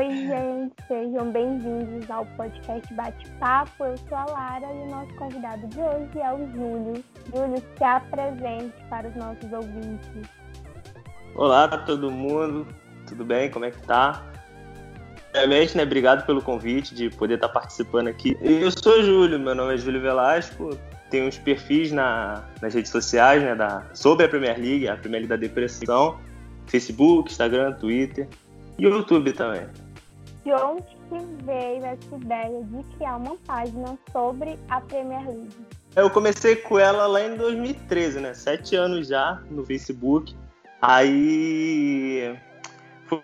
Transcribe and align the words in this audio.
Oi, 0.00 0.08
gente, 0.08 0.72
sejam 0.88 1.30
bem-vindos 1.30 2.10
ao 2.10 2.24
podcast 2.24 2.94
Bate-Papo. 2.94 3.84
Eu 3.84 3.98
sou 3.98 4.16
a 4.16 4.24
Lara 4.24 4.66
e 4.72 4.78
o 4.78 4.90
nosso 4.90 5.14
convidado 5.16 5.66
de 5.66 5.78
hoje 5.78 6.18
é 6.18 6.32
o 6.32 6.38
Júlio. 6.52 7.04
Júlio, 7.26 7.62
se 7.76 7.84
apresente 7.84 8.72
para 8.88 9.08
os 9.08 9.14
nossos 9.16 9.52
ouvintes. 9.52 10.26
Olá 11.34 11.68
todo 11.68 12.10
mundo, 12.10 12.66
tudo 13.06 13.26
bem? 13.26 13.50
Como 13.50 13.66
é 13.66 13.72
que 13.72 13.82
tá? 13.82 14.24
Primeiramente, 15.32 15.76
né, 15.76 15.82
obrigado 15.82 16.24
pelo 16.24 16.40
convite 16.40 16.94
de 16.94 17.10
poder 17.10 17.34
estar 17.34 17.50
participando 17.50 18.08
aqui. 18.08 18.38
Eu 18.40 18.70
sou 18.70 19.00
o 19.00 19.02
Júlio, 19.02 19.38
meu 19.38 19.54
nome 19.54 19.74
é 19.74 19.76
Júlio 19.76 20.00
Velasco, 20.00 20.78
tenho 21.10 21.28
uns 21.28 21.36
perfis 21.36 21.92
na, 21.92 22.42
nas 22.62 22.72
redes 22.72 22.90
sociais, 22.90 23.42
né, 23.42 23.54
da, 23.54 23.84
sobre 23.92 24.24
a 24.24 24.28
Premier 24.30 24.58
League, 24.58 24.88
a 24.88 24.96
Premier 24.96 25.20
League 25.20 25.28
da 25.28 25.36
Depressão, 25.36 26.18
Facebook, 26.68 27.30
Instagram, 27.30 27.74
Twitter 27.74 28.26
e 28.78 28.84
YouTube 28.84 29.30
também. 29.34 29.66
De 30.44 30.52
onde 30.52 30.82
que 30.82 31.44
veio 31.44 31.84
essa 31.84 32.16
ideia 32.16 32.64
de 32.64 32.82
criar 32.96 33.16
uma 33.16 33.36
página 33.46 33.98
sobre 34.10 34.58
a 34.68 34.80
Premier 34.80 35.26
League? 35.26 35.66
Eu 35.94 36.08
comecei 36.08 36.56
com 36.56 36.78
ela 36.78 37.06
lá 37.06 37.20
em 37.20 37.36
2013, 37.36 38.20
né? 38.20 38.32
Sete 38.32 38.76
anos 38.76 39.08
já 39.08 39.42
no 39.50 39.64
Facebook. 39.66 40.34
Aí 40.80 42.38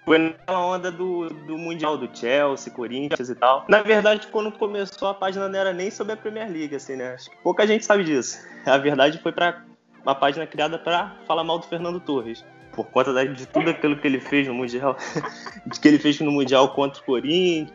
foi 0.05 0.37
na 0.47 0.61
onda 0.61 0.91
do, 0.91 1.29
do 1.29 1.57
Mundial 1.57 1.97
do 1.97 2.15
Chelsea, 2.15 2.73
Corinthians 2.73 3.31
e 3.31 3.35
tal. 3.35 3.65
Na 3.69 3.83
verdade, 3.83 4.27
quando 4.27 4.51
começou 4.53 5.09
a 5.09 5.15
página 5.15 5.49
não 5.49 5.59
era 5.59 5.73
nem 5.73 5.91
sobre 5.91 6.13
a 6.13 6.17
Premier 6.17 6.51
League, 6.51 6.75
assim, 6.75 6.97
né? 6.97 7.15
Acho 7.15 7.31
que 7.31 7.37
pouca 7.39 7.67
gente 7.67 7.85
sabe 7.85 8.05
disso. 8.05 8.39
A 8.67 8.77
verdade 8.77 9.19
foi 9.23 9.33
para 9.33 9.65
uma 10.03 10.15
página 10.15 10.47
criada 10.47 10.79
para 10.79 11.17
falar 11.27 11.45
mal 11.45 11.59
do 11.59 11.67
Fernando 11.67 12.01
Torres. 12.01 12.45
Por 12.77 12.87
conta 12.87 13.27
de 13.27 13.47
tudo 13.47 13.71
aquilo 13.71 13.97
que 13.97 14.07
ele 14.07 14.21
fez 14.21 14.47
no 14.47 14.55
Mundial, 14.55 14.97
de 15.67 15.81
que 15.81 15.89
ele 15.89 15.99
fez 15.99 16.21
no 16.21 16.31
Mundial 16.31 16.69
contra 16.75 17.01
o 17.01 17.05
Corinthians, 17.05 17.73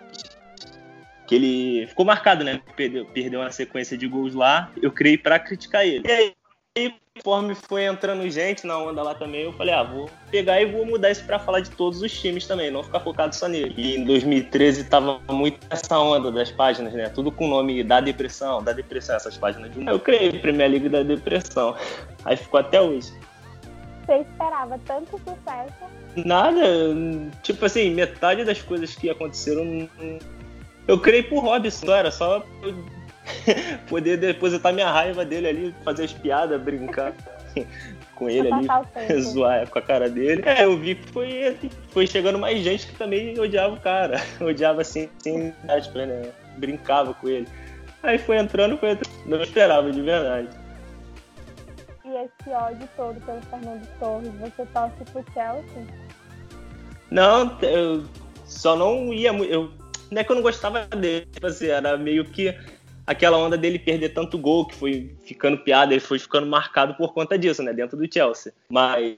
que 1.26 1.36
ele 1.36 1.88
ficou 1.88 2.06
marcado, 2.06 2.44
né? 2.44 2.62
Perdeu, 2.76 3.06
perdeu 3.06 3.40
uma 3.40 3.52
sequência 3.52 3.98
de 3.98 4.06
gols 4.06 4.36
lá. 4.36 4.70
Eu 4.82 4.92
criei 4.92 5.18
para 5.18 5.40
criticar 5.40 5.86
ele. 5.86 6.04
E 6.06 6.12
aí, 6.12 6.94
conforme 7.16 7.56
foi 7.56 7.86
entrando 7.86 8.30
gente 8.30 8.68
na 8.68 8.78
onda 8.78 9.02
lá 9.02 9.16
também, 9.16 9.44
eu 9.44 9.54
falei, 9.54 9.74
ah, 9.74 9.84
vou 9.84 10.10
pegar 10.30 10.62
e 10.62 10.66
vou 10.66 10.86
mudar 10.86 11.10
isso 11.10 11.24
para 11.26 11.40
falar 11.40 11.62
de 11.62 11.72
todos 11.72 12.02
os 12.02 12.12
times 12.20 12.46
também, 12.48 12.70
não 12.70 12.84
ficar 12.84 13.00
focado 13.00 13.36
só 13.36 13.48
nele. 13.48 13.74
E 13.78 13.96
em 13.96 14.04
2013 14.04 14.86
tava 14.86 15.22
muito 15.30 15.60
essa 15.70 15.98
onda 16.00 16.32
das 16.32 16.52
páginas, 16.52 16.94
né? 16.94 17.10
Tudo 17.10 17.32
com 17.32 17.46
o 17.46 17.50
nome 17.50 17.84
da 17.84 18.02
depressão, 18.02 18.64
da 18.64 18.74
depressão, 18.74 19.16
essas 19.16 19.38
páginas 19.38 19.74
de 19.74 19.86
Eu 19.86 20.00
criei 20.00 20.38
Premier 20.40 20.70
League 20.70 20.90
da 20.90 21.02
depressão. 21.04 21.76
Aí 22.26 22.38
ficou 22.38 22.60
até 22.60 22.82
hoje. 22.82 23.12
Você 24.12 24.18
esperava 24.18 24.78
tanto 24.86 25.12
sucesso? 25.20 25.74
Nada, 26.18 26.62
tipo 27.42 27.66
assim, 27.66 27.92
metade 27.92 28.44
das 28.44 28.62
coisas 28.62 28.94
que 28.94 29.10
aconteceram 29.10 29.88
eu 30.86 31.00
criei 31.00 31.24
por 31.24 31.42
hobby 31.42 31.72
só, 31.72 31.96
era 31.96 32.12
só 32.12 32.46
poder 33.88 34.18
depositar 34.18 34.74
minha 34.74 34.92
raiva 34.92 35.24
dele 35.24 35.48
ali, 35.48 35.76
fazer 35.86 36.04
as 36.04 36.12
piadas, 36.12 36.62
brincar 36.62 37.14
com 38.16 38.30
ele 38.30 38.52
ali, 38.52 38.68
zoar 39.24 39.70
com 39.70 39.80
a 39.80 39.82
cara 39.82 40.10
dele. 40.10 40.44
É, 40.46 40.66
eu 40.66 40.78
vi 40.78 40.96
que 40.96 41.08
foi, 41.08 41.58
foi 41.92 42.06
chegando 42.06 42.38
mais 42.38 42.60
gente 42.60 42.88
que 42.88 42.96
também 42.96 43.40
odiava 43.40 43.76
o 43.76 43.80
cara. 43.80 44.22
Odiava 44.42 44.82
assim, 44.82 45.08
assim, 45.22 45.54
né? 45.96 46.32
Brincava 46.58 47.14
com 47.14 47.30
ele. 47.30 47.48
Aí 48.04 48.18
foi 48.18 48.38
entrando, 48.38 48.78
foi 48.78 48.92
entrando. 48.92 49.16
Não 49.26 49.42
esperava, 49.42 49.90
de 49.90 50.02
verdade. 50.02 50.61
Esse 52.16 52.50
ódio 52.50 52.88
todo 52.96 53.20
pelo 53.22 53.42
Fernando 53.44 53.88
Torres, 54.00 54.32
você 54.40 54.66
torce 54.68 55.04
pro 55.12 55.26
Chelsea? 55.34 55.88
Não, 57.10 57.58
eu 57.62 58.04
só 58.46 58.76
não 58.76 59.14
ia 59.14 59.32
muito. 59.32 59.52
Eu, 59.52 59.72
não 60.12 60.22
é 60.22 60.24
que 60.24 60.32
eu 60.32 60.36
não 60.36 60.44
gostava 60.44 60.86
dele, 60.88 61.26
tipo 61.26 61.48
assim, 61.48 61.68
era 61.68 61.98
meio 61.98 62.26
que 62.26 62.56
aquela 63.08 63.38
onda 63.38 63.58
dele 63.58 63.80
perder 63.80 64.10
tanto 64.10 64.38
gol, 64.38 64.66
que 64.66 64.76
foi 64.76 65.16
ficando 65.24 65.58
piada, 65.58 65.94
ele 65.94 66.02
foi 66.02 66.20
ficando 66.20 66.48
marcado 66.48 66.94
por 66.96 67.14
conta 67.14 67.38
disso, 67.38 67.64
né? 67.64 67.74
Dentro 67.74 67.98
do 67.98 68.12
Chelsea. 68.12 68.54
Mas. 68.70 69.18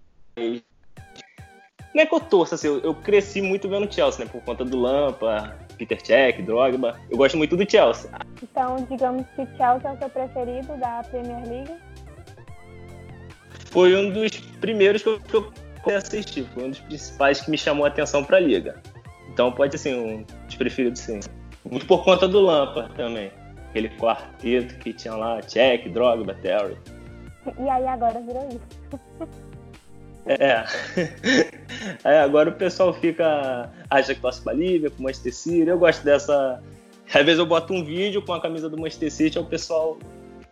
Não 1.93 2.01
é 2.01 2.05
que 2.07 2.15
eu 2.15 2.19
torço, 2.19 2.55
assim, 2.55 2.67
eu, 2.67 2.79
eu 2.79 2.95
cresci 2.95 3.39
muito 3.39 3.69
vendo 3.69 3.87
o 3.87 3.91
Chelsea, 3.91 4.25
né? 4.25 4.31
Por 4.31 4.41
conta 4.41 4.65
do 4.65 4.79
Lampa, 4.79 5.55
Peter 5.77 6.03
Cech, 6.03 6.41
Drogba. 6.41 6.99
Eu 7.09 7.17
gosto 7.17 7.37
muito 7.37 7.55
do 7.55 7.69
Chelsea. 7.69 8.09
Então, 8.41 8.87
digamos 8.89 9.25
que 9.35 9.41
o 9.43 9.47
Chelsea 9.57 9.89
é 9.89 9.93
o 9.93 9.97
seu 9.99 10.09
preferido 10.09 10.75
da 10.77 11.03
Premier 11.03 11.47
League? 11.47 11.75
Foi 13.73 13.93
um 13.95 14.09
dos 14.09 14.31
primeiros 14.61 15.03
que 15.03 15.09
eu, 15.09 15.19
que 15.19 15.35
eu 15.35 15.51
assistir, 15.97 16.45
foi 16.53 16.63
um 16.63 16.69
dos 16.69 16.79
principais 16.79 17.41
que 17.41 17.51
me 17.51 17.57
chamou 17.57 17.83
a 17.83 17.89
atenção 17.89 18.23
para 18.23 18.37
a 18.37 18.39
liga. 18.39 18.81
Então 19.29 19.51
pode 19.51 19.77
ser 19.77 19.89
assim, 19.89 19.99
um 19.99 20.23
dos 20.45 20.55
preferidos 20.55 21.01
sim. 21.01 21.19
Muito 21.69 21.85
por 21.85 22.05
conta 22.05 22.27
do 22.27 22.39
Lampa 22.39 22.89
também 22.95 23.31
aquele 23.73 23.89
quarteto 23.89 24.75
que 24.75 24.93
tinha 24.93 25.15
lá, 25.15 25.41
Check, 25.41 25.89
Drogba, 25.89 26.35
Terry. 26.35 26.77
E 27.59 27.67
aí 27.67 27.87
agora 27.87 28.21
virou 28.21 28.47
isso. 28.49 29.29
É. 30.27 30.63
é. 32.05 32.19
Agora 32.19 32.49
o 32.49 32.53
pessoal 32.53 32.93
fica. 32.93 33.69
acha 33.89 34.13
que 34.13 34.21
torce 34.21 34.41
pra 34.41 34.53
Lívia, 34.53 34.91
com 34.91 34.99
o 34.99 35.03
Manchester 35.03 35.33
City. 35.33 35.67
Eu 35.67 35.79
gosto 35.79 36.03
dessa. 36.03 36.61
Às 37.13 37.25
vezes 37.25 37.39
eu 37.39 37.45
boto 37.45 37.73
um 37.73 37.83
vídeo 37.83 38.21
com 38.21 38.33
a 38.33 38.39
camisa 38.39 38.69
do 38.69 38.77
Manchester 38.77 39.11
City, 39.11 39.37
aí 39.37 39.43
o 39.43 39.47
pessoal. 39.47 39.97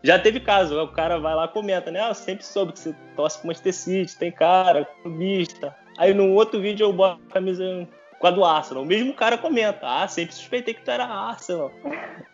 Já 0.03 0.17
teve 0.17 0.39
caso, 0.39 0.81
o 0.81 0.87
cara 0.87 1.19
vai 1.19 1.35
lá 1.35 1.47
comenta, 1.47 1.91
né? 1.91 2.01
Ah, 2.01 2.09
eu 2.09 2.15
sempre 2.15 2.43
soube 2.43 2.73
que 2.73 2.79
você 2.79 2.95
torce 3.15 3.37
pro 3.37 3.47
Manchester 3.47 3.73
City, 3.73 4.17
tem 4.17 4.31
cara, 4.31 4.85
clubista. 5.03 5.75
Aí 5.97 6.13
no 6.13 6.31
outro 6.33 6.59
vídeo 6.59 6.85
eu 6.85 6.93
boto 6.93 7.21
a 7.29 7.33
camisa 7.33 7.87
com 8.19 8.27
a 8.27 8.31
do 8.31 8.43
Arsenal. 8.43 8.83
O 8.83 8.85
mesmo 8.85 9.13
cara 9.13 9.37
comenta, 9.37 9.79
ah, 9.83 10.07
sempre 10.07 10.33
suspeitei 10.33 10.73
que 10.73 10.81
tu 10.81 10.89
era 10.89 11.05
Arsenal. 11.05 11.71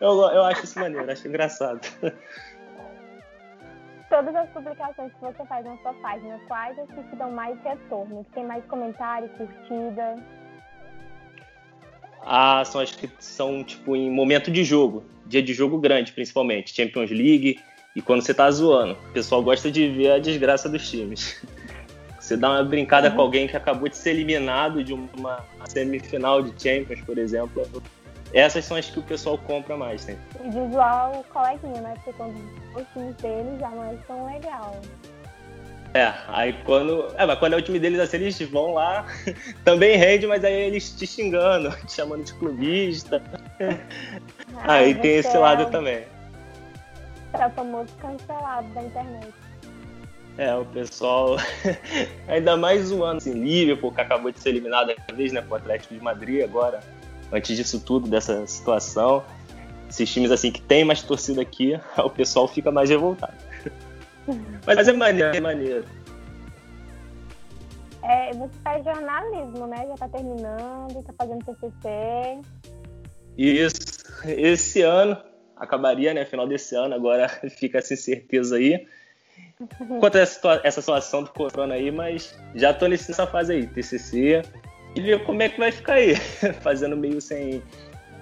Eu, 0.00 0.20
eu 0.30 0.44
acho 0.44 0.64
isso 0.64 0.78
maneiro, 0.78 1.10
acho 1.10 1.28
engraçado. 1.28 1.80
Todas 4.08 4.34
as 4.34 4.48
publicações 4.50 5.12
que 5.12 5.20
você 5.20 5.44
faz 5.44 5.66
na 5.66 5.76
sua 5.78 5.92
página, 5.94 6.40
quais 6.48 6.78
as 6.78 6.88
que 6.88 7.02
te 7.02 7.16
dão 7.16 7.30
mais 7.30 7.60
retorno? 7.62 8.24
Que 8.24 8.30
tem 8.30 8.46
mais 8.46 8.64
comentário, 8.64 9.28
curtida? 9.30 10.16
Ah, 12.24 12.62
são 12.64 12.80
as 12.80 12.90
que 12.90 13.08
são, 13.18 13.64
tipo, 13.64 13.96
em 13.96 14.10
momento 14.10 14.50
de 14.50 14.64
jogo. 14.64 15.04
Dia 15.26 15.42
de 15.42 15.52
jogo 15.54 15.78
grande, 15.78 16.12
principalmente. 16.12 16.74
Champions 16.74 17.10
League 17.10 17.58
e 17.94 18.02
quando 18.02 18.22
você 18.22 18.34
tá 18.34 18.50
zoando. 18.50 18.96
O 19.10 19.12
pessoal 19.12 19.42
gosta 19.42 19.70
de 19.70 19.88
ver 19.88 20.12
a 20.12 20.18
desgraça 20.18 20.68
dos 20.68 20.88
times. 20.88 21.42
Você 22.20 22.36
dá 22.36 22.50
uma 22.50 22.62
brincada 22.62 23.08
uhum. 23.08 23.16
com 23.16 23.22
alguém 23.22 23.48
que 23.48 23.56
acabou 23.56 23.88
de 23.88 23.96
ser 23.96 24.10
eliminado 24.10 24.84
de 24.84 24.92
uma 24.92 25.42
semifinal 25.66 26.42
de 26.42 26.50
Champions, 26.62 27.00
por 27.00 27.16
exemplo. 27.16 27.66
Essas 28.34 28.66
são 28.66 28.76
as 28.76 28.90
que 28.90 28.98
o 28.98 29.02
pessoal 29.02 29.38
compra 29.38 29.78
mais, 29.78 30.04
né? 30.04 30.18
E 30.44 30.50
visual 30.50 31.24
coleguinha, 31.32 31.80
né? 31.80 31.94
Porque 31.94 32.12
quando 32.12 32.34
os 32.76 32.86
times 32.92 33.14
deles 33.16 33.58
já 33.58 33.70
não 33.70 33.84
é 33.84 33.96
tão 34.06 34.26
legal. 34.26 34.78
É, 35.98 36.14
aí 36.28 36.52
quando. 36.64 37.08
É, 37.16 37.26
mas 37.26 37.40
quando 37.40 37.54
é 37.54 37.56
o 37.56 37.62
time 37.62 37.80
deles 37.80 37.98
assim, 37.98 38.18
eles 38.18 38.40
vão 38.42 38.74
lá, 38.74 39.04
também 39.64 39.96
rende, 39.96 40.28
mas 40.28 40.44
aí 40.44 40.54
eles 40.54 40.92
te 40.92 41.04
xingando, 41.04 41.70
te 41.86 41.92
chamando 41.92 42.22
de 42.22 42.34
clubista. 42.34 43.20
Ah, 44.58 44.74
aí 44.74 44.94
tem 44.94 45.16
esse 45.16 45.34
é 45.34 45.38
lado 45.38 45.68
também. 45.72 46.04
É 47.32 47.46
o 47.46 47.50
famoso 47.50 47.92
cancelado 48.00 48.68
da 48.74 48.82
internet. 48.84 49.26
É, 50.36 50.54
o 50.54 50.64
pessoal 50.66 51.36
ainda 52.28 52.56
mais 52.56 52.86
zoando 52.86 53.16
assim, 53.16 53.32
Liverpool, 53.32 53.90
que 53.90 54.00
acabou 54.00 54.30
de 54.30 54.38
ser 54.38 54.50
eliminado 54.50 54.90
outra 54.90 55.16
vez, 55.16 55.32
né, 55.32 55.40
pro 55.40 55.56
Atlético 55.56 55.94
de 55.94 56.00
Madrid 56.00 56.44
agora, 56.44 56.78
antes 57.32 57.56
disso 57.56 57.80
tudo, 57.80 58.08
dessa 58.08 58.46
situação. 58.46 59.24
Esses 59.90 60.08
times 60.12 60.30
assim 60.30 60.52
que 60.52 60.60
tem 60.60 60.84
mais 60.84 61.02
torcida 61.02 61.42
aqui, 61.42 61.76
o 61.96 62.10
pessoal 62.10 62.46
fica 62.46 62.70
mais 62.70 62.88
revoltado. 62.88 63.34
Mas 64.66 64.88
é 64.88 64.92
maneiro, 64.92 65.36
é 65.36 65.40
maneiro. 65.40 65.84
É, 68.02 68.32
você 68.32 68.54
faz 68.62 68.84
jornalismo, 68.84 69.66
né? 69.66 69.86
Já 69.88 69.94
tá 69.96 70.08
terminando, 70.08 71.02
tá 71.04 71.12
fazendo 71.18 71.44
TCC. 71.44 72.40
Isso. 73.36 73.98
Esse 74.24 74.82
ano, 74.82 75.16
acabaria, 75.56 76.14
né? 76.14 76.24
Final 76.24 76.46
desse 76.46 76.74
ano, 76.74 76.94
agora 76.94 77.28
fica 77.58 77.78
essa 77.78 77.94
incerteza 77.94 78.56
aí 78.56 78.86
quanto 80.00 80.16
a 80.16 80.20
essa, 80.20 80.80
situação 80.80 81.22
do 81.22 81.30
corona 81.30 81.74
aí, 81.74 81.90
mas 81.90 82.38
já 82.54 82.72
tô 82.72 82.86
nessa 82.86 83.26
fase 83.26 83.52
aí, 83.52 83.66
TCC, 83.66 84.42
e 84.94 85.00
ver 85.00 85.24
como 85.24 85.42
é 85.42 85.48
que 85.48 85.58
vai 85.58 85.72
ficar 85.72 85.94
aí, 85.94 86.16
fazendo 86.62 86.96
meio 86.96 87.20
sem. 87.20 87.62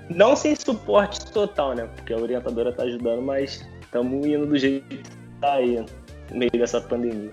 Não 0.09 0.37
sem 0.37 0.55
suporte 0.55 1.33
total, 1.33 1.75
né? 1.75 1.89
Porque 1.97 2.13
a 2.13 2.17
orientadora 2.17 2.73
tá 2.73 2.85
ajudando, 2.85 3.23
mas 3.23 3.67
estamos 3.81 4.25
indo 4.25 4.47
do 4.47 4.57
jeito 4.57 4.87
que 4.87 5.03
tá 5.41 5.55
aí, 5.55 5.85
no 6.31 6.39
meio 6.39 6.51
dessa 6.53 6.81
pandemia. 6.81 7.33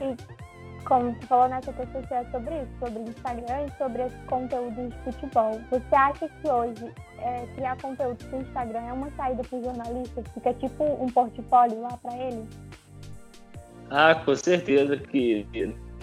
E 0.00 0.38
como 0.84 1.12
você 1.12 1.26
falou 1.26 1.48
nessa 1.48 1.70
né, 1.72 1.86
é 2.10 2.24
sobre 2.30 2.62
isso, 2.62 2.70
sobre 2.80 3.00
Instagram 3.00 3.66
e 3.66 3.78
sobre 3.78 4.02
esse 4.02 4.16
conteúdo 4.26 4.88
de 4.88 4.96
futebol. 5.04 5.60
Você 5.70 5.94
acha 5.94 6.28
que 6.28 6.48
hoje 6.48 6.92
é, 7.18 7.46
criar 7.54 7.76
conteúdo 7.80 8.24
para 8.24 8.38
o 8.38 8.42
Instagram 8.42 8.80
é 8.80 8.92
uma 8.92 9.10
saída 9.10 9.42
para 9.42 9.58
o 9.58 9.62
jornalista? 9.62 10.22
Fica 10.34 10.54
tipo 10.54 10.84
um 10.84 11.06
portfólio 11.08 11.82
lá 11.82 11.96
para 12.02 12.16
ele? 12.16 12.46
Ah, 13.90 14.14
com 14.14 14.34
certeza 14.34 14.96
que 14.96 15.46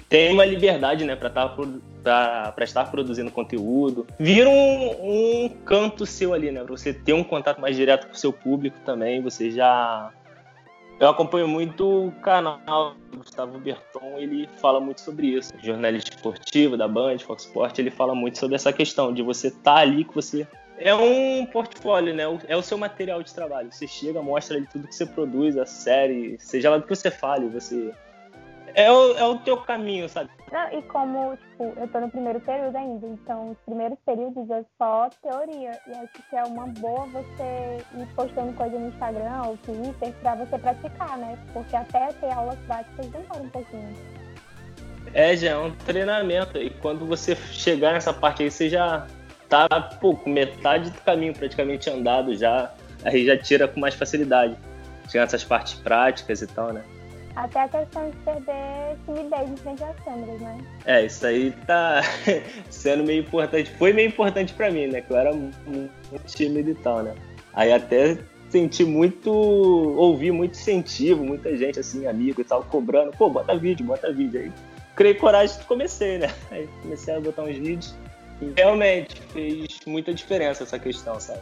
tem 0.08 0.32
uma 0.32 0.46
liberdade, 0.46 1.04
né, 1.04 1.16
para 1.16 1.30
estar 1.30 1.56
para 2.04 2.64
estar 2.64 2.92
produzindo 2.92 3.32
conteúdo. 3.32 4.06
Vira 4.20 4.48
um, 4.48 5.46
um 5.46 5.50
canto 5.66 6.06
seu 6.06 6.34
ali, 6.34 6.52
né? 6.52 6.64
Você 6.64 6.94
ter 6.94 7.14
um 7.14 7.24
contato 7.24 7.60
mais 7.60 7.76
direto 7.76 8.06
com 8.08 8.14
o 8.14 8.18
seu 8.18 8.32
público 8.32 8.78
também. 8.86 9.22
Você 9.24 9.50
já. 9.50 10.12
Eu 11.00 11.10
acompanho 11.10 11.48
muito 11.48 12.08
o 12.08 12.12
canal 12.22 12.96
do 13.12 13.18
Gustavo 13.18 13.60
Berton, 13.60 14.18
ele 14.18 14.48
fala 14.62 14.80
muito 14.80 15.02
sobre 15.02 15.28
isso. 15.28 15.54
Jornalista 15.62 16.12
esportivo 16.12 16.78
da 16.78 16.88
Band, 16.88 17.20
Fox 17.20 17.44
Sport, 17.44 17.78
ele 17.80 17.92
fala 17.92 18.16
muito 18.16 18.38
sobre 18.38 18.56
essa 18.56 18.72
questão 18.72 19.14
de 19.14 19.22
você 19.22 19.48
estar 19.48 19.76
tá 19.76 19.82
ali, 19.82 20.06
que 20.06 20.16
você 20.16 20.48
é 20.78 20.94
um 20.94 21.46
portfólio, 21.46 22.14
né? 22.14 22.24
É 22.48 22.56
o 22.56 22.62
seu 22.62 22.78
material 22.78 23.24
de 23.24 23.34
trabalho. 23.34 23.72
Você 23.72 23.88
chega, 23.88 24.22
mostra 24.22 24.58
ali 24.58 24.68
tudo 24.68 24.88
que 24.88 24.96
você 24.96 25.06
produz, 25.06 25.58
a 25.58 25.66
série, 25.66 26.38
seja 26.40 26.70
lá 26.70 26.78
do 26.78 26.84
que 26.84 26.96
você 26.96 27.10
fale, 27.10 27.48
você. 27.48 27.94
É 28.76 28.92
o, 28.92 29.18
é 29.18 29.24
o 29.26 29.38
teu 29.40 29.56
caminho, 29.58 30.10
sabe? 30.10 30.30
Não, 30.52 30.78
e 30.78 30.82
como, 30.84 31.38
tipo, 31.38 31.64
eu 31.78 31.88
tô 31.88 32.02
no 32.02 32.12
primeiro 32.12 32.42
período 32.42 32.76
ainda, 32.76 33.08
então 33.08 33.52
os 33.52 33.58
primeiros 33.66 33.98
períodos 34.06 34.50
é 34.50 34.66
só 34.78 35.10
teoria. 35.22 35.80
E 35.88 35.92
acho 35.92 36.30
que 36.30 36.36
é 36.36 36.44
uma 36.44 36.68
boa 36.68 37.06
você 37.06 37.78
ir 37.98 38.06
postando 38.16 38.52
coisa 38.52 38.78
no 38.78 38.90
Instagram 38.90 39.44
ou 39.46 39.58
Twitter 39.58 40.14
pra 40.22 40.36
você 40.36 40.58
praticar, 40.58 41.18
né? 41.18 41.40
Porque 41.54 41.74
até 41.74 42.08
ter 42.08 42.30
aulas 42.34 42.60
práticas 42.68 43.08
demora 43.08 43.44
um 43.44 43.50
pouquinho. 43.50 43.94
É, 45.14 45.38
já 45.38 45.52
é 45.52 45.58
um 45.58 45.72
treinamento. 45.72 46.58
E 46.58 46.70
quando 46.70 47.06
você 47.06 47.34
chegar 47.34 47.94
nessa 47.94 48.14
parte 48.14 48.44
aí, 48.44 48.52
você 48.52 48.70
já 48.70 49.08
tá 49.48 49.70
pô, 50.02 50.18
com 50.18 50.30
metade 50.30 50.90
do 50.90 51.00
caminho 51.00 51.34
praticamente 51.34 51.90
andado 51.90 52.36
já, 52.36 52.74
aí 53.06 53.26
já 53.26 53.38
tira 53.38 53.70
com 53.70 53.80
mais 53.80 53.96
facilidade. 53.96 54.58
Tinha 55.08 55.24
essas 55.24 55.46
partes 55.46 55.76
práticas 55.76 56.42
e 56.42 56.48
tal, 56.48 56.74
né? 56.74 56.84
Até 57.36 57.62
a 57.62 57.68
questão 57.68 58.10
de 58.10 58.18
perder 58.18 58.98
timidez 59.06 59.50
em 59.50 59.58
frente 59.58 59.84
às 59.84 60.00
câmeras, 60.04 60.40
né? 60.40 60.58
É, 60.86 61.06
isso 61.06 61.26
aí 61.26 61.52
tá 61.68 62.02
sendo 62.70 63.04
meio 63.04 63.22
importante. 63.22 63.70
Foi 63.72 63.92
meio 63.92 64.08
importante 64.08 64.54
para 64.54 64.72
mim, 64.72 64.88
né? 64.88 65.02
Que 65.02 65.12
eu 65.12 65.18
era 65.18 65.34
muito 65.34 65.92
tímido 66.26 66.70
e 66.70 66.76
tal, 66.76 67.04
né? 67.04 67.14
Aí 67.54 67.74
até 67.74 68.18
senti 68.50 68.86
muito, 68.86 69.32
ouvi 69.32 70.32
muito 70.32 70.54
incentivo, 70.54 71.24
muita 71.24 71.56
gente, 71.58 71.80
assim, 71.80 72.08
amigo 72.08 72.40
e 72.40 72.44
tal, 72.44 72.64
cobrando, 72.64 73.12
pô, 73.12 73.30
bota 73.30 73.58
vídeo, 73.58 73.86
bota 73.86 74.14
vídeo. 74.14 74.40
Aí 74.40 74.52
criei 74.96 75.14
coragem 75.14 75.58
e 75.60 75.64
comecei, 75.66 76.18
né? 76.18 76.34
Aí 76.52 76.70
comecei 76.82 77.14
a 77.14 77.20
botar 77.20 77.44
uns 77.44 77.58
vídeos 77.58 77.96
realmente 78.56 79.22
fez 79.34 79.80
muita 79.86 80.14
diferença 80.14 80.64
essa 80.64 80.78
questão, 80.78 81.20
sabe? 81.20 81.42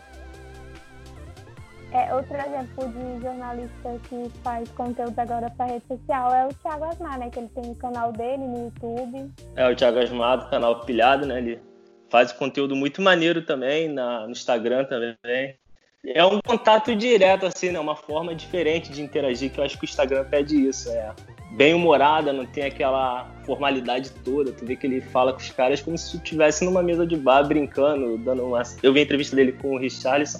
É, 1.93 2.11
outro 2.11 2.35
exemplo 2.35 2.87
de 2.89 3.21
jornalista 3.21 3.99
que 4.09 4.27
faz 4.43 4.67
conteúdo 4.69 5.17
agora 5.19 5.47
para 5.51 5.67
rede 5.67 5.85
social 5.87 6.33
é 6.33 6.47
o 6.47 6.49
Thiago 6.49 6.85
Asmar, 6.85 7.19
né? 7.19 7.29
Que 7.29 7.37
ele 7.37 7.49
tem 7.49 7.71
o 7.71 7.75
canal 7.75 8.11
dele 8.11 8.47
no 8.47 8.63
YouTube. 8.65 9.31
É, 9.55 9.69
o 9.69 9.75
Thiago 9.75 9.99
Asmar, 9.99 10.39
do 10.39 10.49
canal 10.49 10.79
Pilhado, 10.81 11.27
né? 11.27 11.37
Ele 11.37 11.61
faz 12.09 12.31
conteúdo 12.31 12.75
muito 12.75 12.99
maneiro 12.99 13.43
também, 13.43 13.89
na, 13.89 14.25
no 14.25 14.31
Instagram 14.31 14.85
também. 14.85 15.55
É 16.03 16.25
um 16.25 16.41
contato 16.41 16.95
direto, 16.95 17.45
assim, 17.45 17.69
né? 17.69 17.79
Uma 17.79 17.95
forma 17.95 18.33
diferente 18.33 18.91
de 18.91 19.03
interagir, 19.03 19.51
que 19.51 19.59
eu 19.59 19.63
acho 19.63 19.77
que 19.77 19.85
o 19.85 19.85
Instagram 19.85 20.25
pede 20.25 20.67
isso. 20.67 20.89
É 20.89 21.13
bem 21.51 21.75
humorada, 21.75 22.33
não 22.33 22.47
tem 22.47 22.65
aquela 22.65 23.29
formalidade 23.45 24.09
toda. 24.25 24.51
Tu 24.51 24.65
vê 24.65 24.75
que 24.75 24.87
ele 24.87 24.99
fala 24.99 25.31
com 25.31 25.39
os 25.39 25.51
caras 25.51 25.79
como 25.79 25.95
se 25.95 26.17
estivesse 26.17 26.65
numa 26.65 26.81
mesa 26.81 27.05
de 27.05 27.15
bar 27.15 27.43
brincando, 27.43 28.17
dando 28.17 28.47
uma. 28.47 28.63
Eu 28.81 28.91
vi 28.91 29.01
a 29.01 29.03
entrevista 29.03 29.35
dele 29.35 29.51
com 29.51 29.75
o 29.75 29.77
Richarlison. 29.77 30.39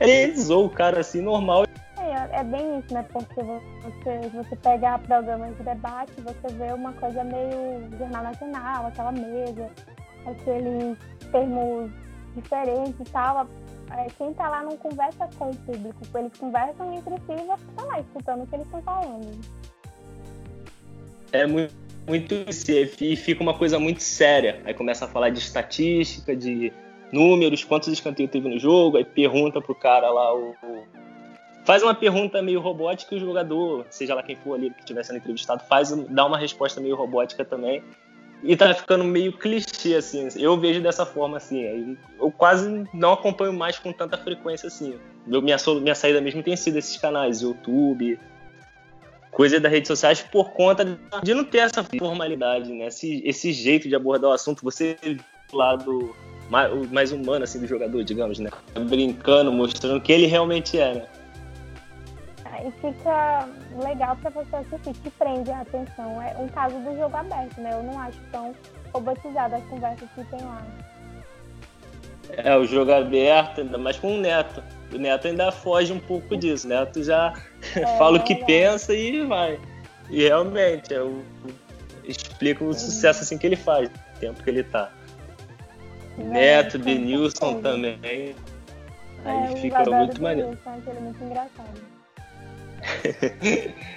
Ele 0.00 0.34
zoou 0.36 0.66
o 0.66 0.70
cara 0.70 1.00
assim, 1.00 1.20
normal. 1.20 1.64
É, 1.98 2.40
é 2.40 2.44
bem 2.44 2.78
isso, 2.78 2.92
né? 2.94 3.04
Porque 3.12 3.42
você, 3.42 4.28
você 4.30 4.56
pegar 4.56 4.98
programas 5.00 5.56
de 5.56 5.62
debate, 5.62 6.12
você 6.18 6.54
vê 6.54 6.72
uma 6.72 6.92
coisa 6.94 7.22
meio 7.22 7.98
jornal 7.98 8.24
nacional, 8.24 8.86
aquela 8.86 9.12
mesa, 9.12 9.70
aqueles 10.26 10.98
termos 11.30 11.90
diferentes 12.34 12.94
e 12.98 13.10
tal. 13.12 13.46
É, 13.92 14.06
quem 14.16 14.32
tá 14.34 14.48
lá 14.48 14.62
não 14.62 14.76
conversa 14.76 15.28
com 15.36 15.50
o 15.50 15.56
público, 15.56 16.00
eles 16.14 16.32
conversam 16.38 16.94
entre 16.94 17.14
si 17.14 17.32
e 17.32 17.46
você 17.46 17.64
tá 17.76 17.84
lá 17.84 18.00
escutando 18.00 18.44
o 18.44 18.46
que 18.46 18.54
eles 18.54 18.66
estão 18.66 18.82
falando 18.82 19.60
é 21.32 21.46
muito, 21.46 21.74
muito 22.06 22.34
e 23.00 23.16
fica 23.16 23.42
uma 23.42 23.54
coisa 23.54 23.78
muito 23.78 24.02
séria. 24.02 24.60
Aí 24.64 24.74
começa 24.74 25.04
a 25.04 25.08
falar 25.08 25.30
de 25.30 25.38
estatística, 25.38 26.34
de 26.34 26.72
números, 27.12 27.64
quantos 27.64 27.88
escanteios 27.88 28.30
teve 28.30 28.48
no 28.48 28.58
jogo, 28.58 28.96
aí 28.96 29.04
pergunta 29.04 29.60
pro 29.60 29.74
cara 29.74 30.10
lá 30.10 30.34
o, 30.34 30.54
faz 31.64 31.82
uma 31.82 31.94
pergunta 31.94 32.42
meio 32.42 32.60
robótica 32.60 33.14
e 33.14 33.18
o 33.18 33.20
jogador, 33.20 33.86
seja 33.90 34.14
lá 34.14 34.22
quem 34.22 34.36
for 34.36 34.54
ali 34.54 34.70
que 34.70 34.80
estiver 34.80 35.04
sendo 35.04 35.18
entrevistado, 35.18 35.62
faz 35.68 35.90
dá 36.08 36.26
uma 36.26 36.38
resposta 36.38 36.80
meio 36.80 36.96
robótica 36.96 37.44
também. 37.44 37.82
E 38.42 38.56
tá 38.56 38.72
ficando 38.72 39.04
meio 39.04 39.34
clichê, 39.34 39.94
assim. 39.94 40.26
Eu 40.34 40.56
vejo 40.56 40.80
dessa 40.80 41.04
forma, 41.04 41.36
assim. 41.36 41.96
Eu 42.18 42.30
quase 42.30 42.86
não 42.94 43.12
acompanho 43.12 43.52
mais 43.52 43.78
com 43.78 43.92
tanta 43.92 44.16
frequência, 44.16 44.66
assim. 44.66 44.94
Minha, 45.26 45.58
minha 45.82 45.94
saída 45.94 46.22
mesmo 46.22 46.42
tem 46.42 46.56
sido 46.56 46.78
esses 46.78 46.96
canais, 46.96 47.42
YouTube, 47.42 48.18
coisa 49.30 49.60
das 49.60 49.70
redes 49.70 49.88
sociais 49.88 50.22
por 50.22 50.52
conta 50.52 50.98
de 51.22 51.34
não 51.34 51.44
ter 51.44 51.58
essa 51.58 51.84
formalidade, 51.84 52.72
né? 52.72 52.86
Esse, 52.86 53.22
esse 53.24 53.52
jeito 53.52 53.88
de 53.88 53.94
abordar 53.94 54.30
o 54.30 54.32
assunto, 54.32 54.62
você 54.62 54.96
do 55.02 55.56
lado 55.56 56.14
mais, 56.50 56.90
mais 56.90 57.12
humano 57.12 57.44
assim 57.44 57.60
do 57.60 57.66
jogador, 57.66 58.02
digamos, 58.04 58.38
né? 58.38 58.50
Brincando, 58.88 59.50
mostrando 59.50 60.00
que 60.00 60.12
ele 60.12 60.26
realmente 60.26 60.78
é, 60.78 60.94
né? 60.94 61.06
E 62.62 62.70
fica 62.72 63.48
legal 63.82 64.16
para 64.16 64.30
você 64.30 64.56
assistir, 64.56 64.92
te 64.92 65.10
prende 65.12 65.50
a 65.50 65.62
atenção. 65.62 66.20
É 66.20 66.36
um 66.38 66.48
caso 66.48 66.76
do 66.80 66.94
jogo 66.94 67.16
aberto, 67.16 67.58
né? 67.58 67.70
Eu 67.72 67.82
não 67.82 67.98
acho 67.98 68.18
tão 68.30 68.54
robotizado 68.92 69.54
as 69.54 69.64
conversas 69.64 70.08
que 70.14 70.24
tem 70.24 70.40
lá. 70.40 70.62
É, 72.36 72.54
o 72.56 72.66
jogo 72.66 72.92
aberto, 72.92 73.62
ainda 73.62 73.78
mais 73.78 73.98
com 73.98 74.14
o 74.14 74.20
Neto. 74.20 74.62
O 74.92 74.98
Neto 74.98 75.26
ainda 75.26 75.50
foge 75.50 75.92
um 75.92 75.98
pouco 75.98 76.36
disso. 76.36 76.66
O 76.66 76.70
Neto 76.70 77.02
já 77.02 77.32
é, 77.74 77.86
fala 77.96 78.18
o 78.18 78.22
que 78.22 78.34
é. 78.34 78.44
pensa 78.44 78.94
e 78.94 79.24
vai. 79.24 79.58
E 80.10 80.24
realmente, 80.24 80.92
eu 80.92 81.24
explico 82.04 82.64
o 82.64 82.74
sucesso 82.74 83.22
assim 83.22 83.38
que 83.38 83.46
ele 83.46 83.56
faz, 83.56 83.88
o 83.88 84.20
tempo 84.20 84.42
que 84.42 84.50
ele 84.50 84.64
tá. 84.64 84.92
Neto, 86.18 86.78
Denilson 86.78 87.60
também. 87.60 88.34
Aí 89.24 89.52
é, 89.52 89.56
fica 89.56 89.84
muito 89.84 90.22
maneiro. 90.22 90.50
Ele 90.50 90.98
é 90.98 91.00
muito 91.00 91.24
engraçado. 91.24 91.80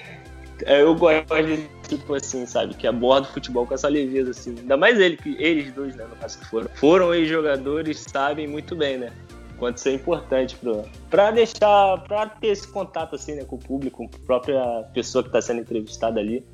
É, 0.65 0.81
eu 0.81 0.95
gosto 0.95 1.25
de 1.43 1.67
tipo 1.87 2.13
assim, 2.13 2.45
sabe, 2.45 2.73
que 2.75 2.87
aborda 2.87 3.27
o 3.27 3.31
futebol 3.31 3.65
com 3.65 3.73
essa 3.73 3.87
leveza, 3.87 4.31
assim. 4.31 4.55
Ainda 4.59 4.77
mais 4.77 4.99
ele, 4.99 5.17
que 5.17 5.35
eles 5.39 5.71
dois, 5.73 5.95
né, 5.95 6.05
no 6.05 6.15
caso 6.15 6.39
que 6.39 6.45
foram. 6.45 6.69
Foram 6.75 7.13
ex-jogadores, 7.13 7.99
sabem 7.99 8.47
muito 8.47 8.75
bem, 8.75 8.97
né? 8.97 9.11
Quanto 9.57 9.77
isso 9.77 9.89
é 9.89 9.93
importante 9.93 10.55
pro, 10.55 10.83
pra 11.09 11.31
deixar, 11.31 11.97
pra 12.03 12.27
ter 12.27 12.47
esse 12.47 12.67
contato, 12.67 13.15
assim, 13.15 13.35
né, 13.35 13.43
com 13.45 13.55
o 13.55 13.59
público, 13.59 13.97
com 13.97 14.15
a 14.15 14.25
própria 14.25 14.83
pessoa 14.93 15.23
que 15.23 15.31
tá 15.31 15.41
sendo 15.41 15.61
entrevistada 15.61 16.19
ali, 16.19 16.45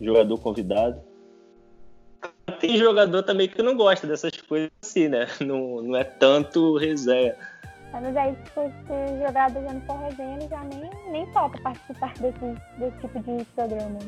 jogador 0.00 0.38
convidado. 0.38 1.00
Tem 2.60 2.76
jogador 2.76 3.22
também 3.22 3.48
que 3.48 3.62
não 3.62 3.76
gosta 3.76 4.06
dessas 4.06 4.32
coisas 4.36 4.70
assim, 4.82 5.08
né? 5.08 5.26
Não, 5.40 5.82
não 5.82 5.96
é 5.96 6.04
tanto 6.04 6.76
resenha. 6.76 7.34
Mas 7.92 8.16
aí, 8.16 8.36
se 8.52 8.60
esse 8.60 9.26
jogador 9.26 9.62
já 9.62 9.72
não 9.72 9.80
for 9.82 9.98
resenha, 9.98 10.36
ele 10.36 10.48
já 10.48 10.62
nem, 10.64 10.90
nem 11.10 11.32
toca 11.32 11.58
participar 11.62 12.12
desse, 12.14 12.60
desse 12.78 12.98
tipo 12.98 13.20
de 13.20 13.44
programa. 13.54 13.98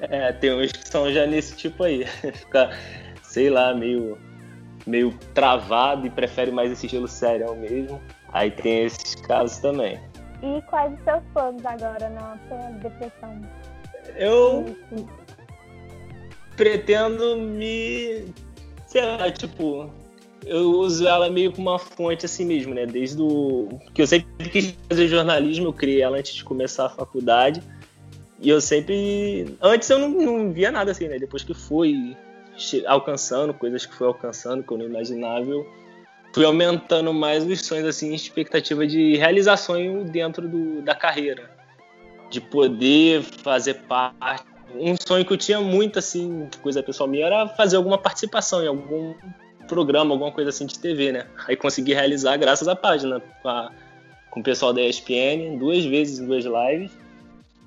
É, 0.00 0.32
tem 0.32 0.52
uns 0.52 0.72
que 0.72 0.88
são 0.88 1.12
já 1.12 1.26
nesse 1.26 1.56
tipo 1.56 1.84
aí. 1.84 2.06
Fica, 2.32 2.70
sei 3.22 3.50
lá, 3.50 3.74
meio, 3.74 4.18
meio 4.86 5.12
travado 5.34 6.06
e 6.06 6.10
prefere 6.10 6.50
mais 6.50 6.72
esse 6.72 6.86
estilo 6.86 7.06
sério 7.06 7.54
mesmo. 7.56 8.00
Aí 8.32 8.50
tem 8.50 8.86
esses 8.86 9.14
casos 9.16 9.58
também. 9.58 10.00
E 10.42 10.60
quais 10.62 10.92
os 10.94 11.04
seus 11.04 11.22
planos 11.34 11.64
agora 11.64 12.08
na 12.08 12.36
depressão? 12.80 13.40
Eu 14.16 14.76
pretendo 16.62 17.36
me. 17.36 18.24
Sei 18.86 19.02
lá, 19.02 19.30
tipo. 19.30 19.90
Eu 20.44 20.72
uso 20.72 21.06
ela 21.06 21.30
meio 21.30 21.52
como 21.52 21.70
uma 21.70 21.78
fonte 21.78 22.26
assim 22.26 22.44
mesmo, 22.44 22.74
né? 22.74 22.86
Desde 22.86 23.20
o. 23.20 23.80
que 23.94 24.02
eu 24.02 24.06
sempre 24.06 24.48
quis 24.48 24.74
fazer 24.88 25.08
jornalismo, 25.08 25.66
eu 25.66 25.72
criei 25.72 26.02
ela 26.02 26.18
antes 26.18 26.34
de 26.34 26.44
começar 26.44 26.86
a 26.86 26.90
faculdade. 26.90 27.62
E 28.40 28.48
eu 28.48 28.60
sempre. 28.60 29.56
Antes 29.60 29.90
eu 29.90 29.98
não, 29.98 30.08
não 30.08 30.52
via 30.52 30.70
nada 30.70 30.92
assim, 30.92 31.08
né? 31.08 31.18
Depois 31.18 31.42
que 31.42 31.54
fui 31.54 32.16
alcançando 32.86 33.54
coisas 33.54 33.86
que 33.86 33.94
fui 33.94 34.06
alcançando, 34.06 34.62
que 34.62 34.72
eu 34.72 34.78
não 34.78 34.86
imaginava, 34.86 35.48
eu 35.48 35.66
fui 36.32 36.44
aumentando 36.44 37.12
mais 37.12 37.44
os 37.44 37.64
sonhos, 37.64 37.86
assim, 37.86 38.14
expectativa 38.14 38.86
de 38.86 39.16
realizar 39.16 39.56
sonho 39.56 40.04
dentro 40.04 40.48
do, 40.48 40.82
da 40.82 40.94
carreira. 40.94 41.50
De 42.30 42.40
poder 42.40 43.22
fazer 43.22 43.74
parte. 43.82 44.51
Um 44.74 44.94
sonho 44.96 45.24
que 45.24 45.32
eu 45.32 45.36
tinha 45.36 45.60
muito, 45.60 45.98
assim, 45.98 46.48
coisa 46.62 46.82
pessoal 46.82 47.08
minha, 47.08 47.26
era 47.26 47.48
fazer 47.48 47.76
alguma 47.76 47.98
participação 47.98 48.62
em 48.62 48.66
algum 48.66 49.14
programa, 49.66 50.12
alguma 50.12 50.32
coisa 50.32 50.50
assim 50.50 50.66
de 50.66 50.78
TV, 50.78 51.12
né? 51.12 51.26
Aí 51.46 51.56
consegui 51.56 51.94
realizar 51.94 52.36
graças 52.36 52.68
à 52.68 52.76
página, 52.76 53.20
com, 53.42 53.48
a, 53.48 53.70
com 54.30 54.40
o 54.40 54.42
pessoal 54.42 54.72
da 54.72 54.82
ESPN, 54.82 55.58
duas 55.58 55.84
vezes 55.84 56.18
em 56.18 56.26
duas 56.26 56.44
lives. 56.44 56.90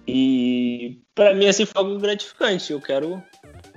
E 0.08 1.00
para 1.16 1.34
mim 1.34 1.48
assim 1.48 1.66
foi 1.66 1.82
algo 1.82 1.98
gratificante. 1.98 2.72
Eu 2.72 2.80
quero 2.80 3.24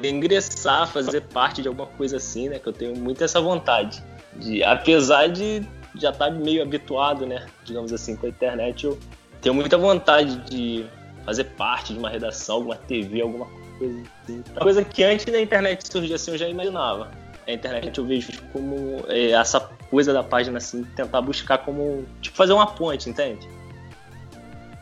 ingressar, 0.02 0.86
fazer 0.86 1.22
parte 1.22 1.62
de 1.62 1.68
alguma 1.68 1.86
coisa 1.86 2.16
assim, 2.16 2.48
né? 2.48 2.58
Que 2.58 2.68
eu 2.68 2.72
tenho 2.72 2.96
muito 2.96 3.24
essa 3.24 3.40
vontade. 3.40 4.02
De, 4.36 4.62
apesar 4.62 5.28
de 5.28 5.62
já 5.94 6.10
estar 6.10 6.26
tá 6.26 6.30
meio 6.30 6.62
habituado, 6.62 7.26
né? 7.26 7.46
Digamos 7.64 7.92
assim, 7.92 8.14
com 8.14 8.26
a 8.26 8.28
internet, 8.28 8.84
eu 8.84 8.98
tenho 9.40 9.54
muita 9.54 9.78
vontade 9.78 10.36
de 10.50 10.84
fazer 11.28 11.44
parte 11.44 11.92
de 11.92 11.98
uma 11.98 12.08
redação, 12.08 12.56
alguma 12.56 12.74
TV, 12.74 13.20
alguma 13.20 13.46
coisa 13.78 14.02
assim. 14.22 14.42
Uma 14.50 14.60
coisa 14.60 14.82
que 14.82 15.04
antes 15.04 15.26
da 15.26 15.38
internet 15.38 15.86
surgir 15.86 16.14
assim 16.14 16.30
eu 16.30 16.38
já 16.38 16.48
imaginava. 16.48 17.10
A 17.46 17.52
internet 17.52 17.98
eu 17.98 18.06
vejo 18.06 18.32
como 18.50 19.04
é, 19.08 19.32
essa 19.32 19.60
coisa 19.90 20.14
da 20.14 20.22
página 20.22 20.56
assim, 20.56 20.84
tentar 20.96 21.20
buscar 21.20 21.58
como 21.58 22.06
tipo 22.22 22.34
fazer 22.34 22.54
uma 22.54 22.66
ponte, 22.66 23.10
entende? 23.10 23.46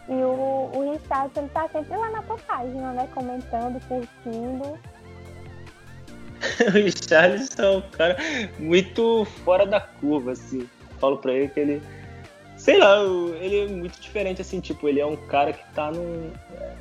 E 0.08 0.12
o, 0.12 0.70
o 0.72 0.92
Richard, 0.92 1.32
ele 1.36 1.48
tá 1.48 1.68
sempre 1.68 1.96
lá 1.96 2.10
na 2.10 2.22
tua 2.22 2.38
página, 2.38 2.92
né? 2.92 3.08
Comentando, 3.12 3.80
curtindo. 3.88 4.78
o 6.64 6.70
Richard 6.70 7.44
é 7.58 7.70
um 7.70 7.82
cara 7.90 8.16
muito 8.56 9.24
fora 9.44 9.66
da 9.66 9.80
curva, 9.80 10.30
assim. 10.30 10.68
Falo 11.00 11.18
pra 11.18 11.32
ele 11.32 11.48
que 11.48 11.58
ele. 11.58 11.82
Sei 12.56 12.78
lá, 12.78 13.02
ele 13.40 13.60
é 13.60 13.66
muito 13.68 14.00
diferente, 14.00 14.40
assim, 14.40 14.60
tipo, 14.60 14.88
ele 14.88 15.00
é 15.00 15.06
um 15.06 15.16
cara 15.16 15.52
que 15.52 15.62
tá 15.75 15.90
num. 15.90 16.30
É, 16.54 16.75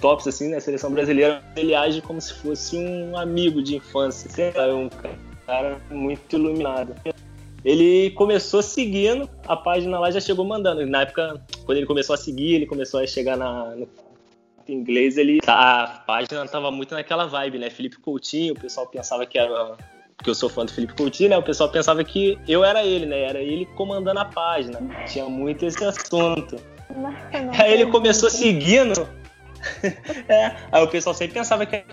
tops, 0.00 0.26
assim, 0.26 0.48
na 0.50 0.60
seleção 0.60 0.90
brasileira, 0.90 1.42
ele 1.56 1.74
age 1.74 2.00
como 2.00 2.20
se 2.20 2.32
fosse 2.34 2.76
um 2.76 3.16
amigo 3.16 3.62
de 3.62 3.76
infância. 3.76 4.30
Sei 4.30 4.52
lá, 4.52 4.64
é 4.64 4.72
um 4.72 4.88
cara 5.46 5.80
muito 5.90 6.36
iluminado. 6.36 6.94
Ele 7.64 8.10
começou 8.10 8.62
seguindo, 8.62 9.28
a 9.46 9.56
página 9.56 9.98
lá 9.98 10.10
já 10.10 10.20
chegou 10.20 10.44
mandando. 10.44 10.86
Na 10.86 11.02
época, 11.02 11.40
quando 11.64 11.78
ele 11.78 11.86
começou 11.86 12.14
a 12.14 12.16
seguir, 12.16 12.54
ele 12.54 12.66
começou 12.66 13.00
a 13.00 13.06
chegar 13.06 13.36
na, 13.36 13.74
no 13.74 13.88
inglês, 14.68 15.16
ele 15.16 15.38
a 15.46 16.02
página 16.06 16.46
tava 16.46 16.70
muito 16.70 16.94
naquela 16.94 17.26
vibe, 17.26 17.58
né? 17.58 17.70
Felipe 17.70 17.98
Coutinho, 17.98 18.54
o 18.54 18.60
pessoal 18.60 18.86
pensava 18.86 19.26
que 19.26 19.38
era 19.38 19.76
porque 20.16 20.30
eu 20.30 20.34
sou 20.34 20.48
fã 20.48 20.64
do 20.64 20.72
Felipe 20.72 20.94
Coutinho, 20.94 21.30
né? 21.30 21.36
O 21.36 21.42
pessoal 21.42 21.70
pensava 21.70 22.02
que 22.02 22.38
eu 22.48 22.64
era 22.64 22.84
ele, 22.84 23.06
né? 23.06 23.22
Era 23.22 23.38
ele 23.38 23.66
comandando 23.76 24.18
a 24.18 24.24
página. 24.24 24.80
Tinha 25.06 25.26
muito 25.26 25.66
esse 25.66 25.84
assunto. 25.84 26.56
Não, 26.94 27.10
não 27.10 27.52
Aí 27.52 27.74
ele 27.74 27.86
começou 27.86 28.30
seguindo. 28.30 29.06
é, 30.28 30.56
aí 30.72 30.82
o 30.82 30.88
pessoal 30.88 31.14
sempre 31.14 31.34
pensava 31.34 31.66
que 31.66 31.84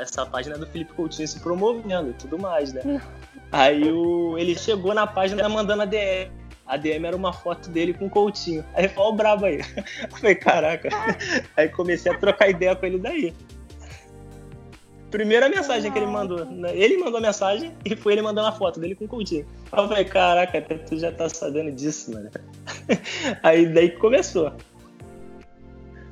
essa 0.00 0.26
página 0.26 0.58
do 0.58 0.66
Felipe 0.66 0.92
Coutinho 0.92 1.26
se 1.26 1.40
promovendo 1.40 2.10
e 2.10 2.14
tudo 2.14 2.38
mais, 2.38 2.72
né? 2.72 3.00
Aí 3.50 3.90
o, 3.90 4.36
ele 4.36 4.54
chegou 4.54 4.92
na 4.92 5.06
página 5.06 5.48
mandando 5.48 5.82
a 5.82 5.86
DM. 5.86 6.30
A 6.66 6.76
DM 6.76 7.06
era 7.06 7.16
uma 7.16 7.32
foto 7.32 7.70
dele 7.70 7.94
com 7.94 8.06
o 8.06 8.10
Coutinho. 8.10 8.64
Aí 8.74 8.84
ele 8.84 8.92
falou, 8.92 9.12
o 9.12 9.16
brabo 9.16 9.46
aí. 9.46 9.60
Eu 10.02 10.16
falei, 10.16 10.34
caraca. 10.34 10.88
Aí 11.56 11.68
comecei 11.68 12.10
a 12.12 12.18
trocar 12.18 12.50
ideia 12.50 12.74
com 12.74 12.84
ele 12.84 12.98
daí. 12.98 13.32
Primeira 15.10 15.48
mensagem 15.48 15.90
que 15.92 15.98
ele 15.98 16.06
mandou. 16.06 16.44
Né? 16.44 16.76
Ele 16.76 16.98
mandou 16.98 17.18
a 17.18 17.20
mensagem 17.20 17.72
e 17.84 17.94
foi 17.94 18.14
ele 18.14 18.22
mandando 18.22 18.48
a 18.48 18.52
foto 18.52 18.80
dele 18.80 18.94
com 18.94 19.04
o 19.04 19.08
Coutinho. 19.08 19.46
Eu 19.72 19.88
falei, 19.88 20.04
caraca, 20.04 20.60
tu 20.60 20.98
já 20.98 21.12
tá 21.12 21.28
sabendo 21.28 21.70
disso, 21.72 22.12
mano. 22.12 22.30
Aí 23.42 23.66
daí 23.66 23.90
começou. 23.90 24.52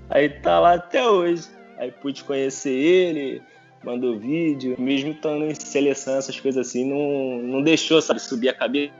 Aí 0.08 0.28
tá 0.28 0.60
lá 0.60 0.74
até 0.74 1.06
hoje. 1.06 1.48
Aí 1.76 1.90
pude 1.90 2.22
conhecer 2.22 2.70
ele, 2.70 3.42
mandou 3.82 4.18
vídeo, 4.18 4.76
mesmo 4.78 5.10
estando 5.10 5.44
em 5.44 5.54
seleção, 5.54 6.16
essas 6.16 6.38
coisas 6.38 6.68
assim, 6.68 6.88
não, 6.88 7.42
não 7.42 7.62
deixou, 7.62 8.00
sabe, 8.00 8.20
subir 8.20 8.48
a 8.48 8.54
cabeça. 8.54 8.92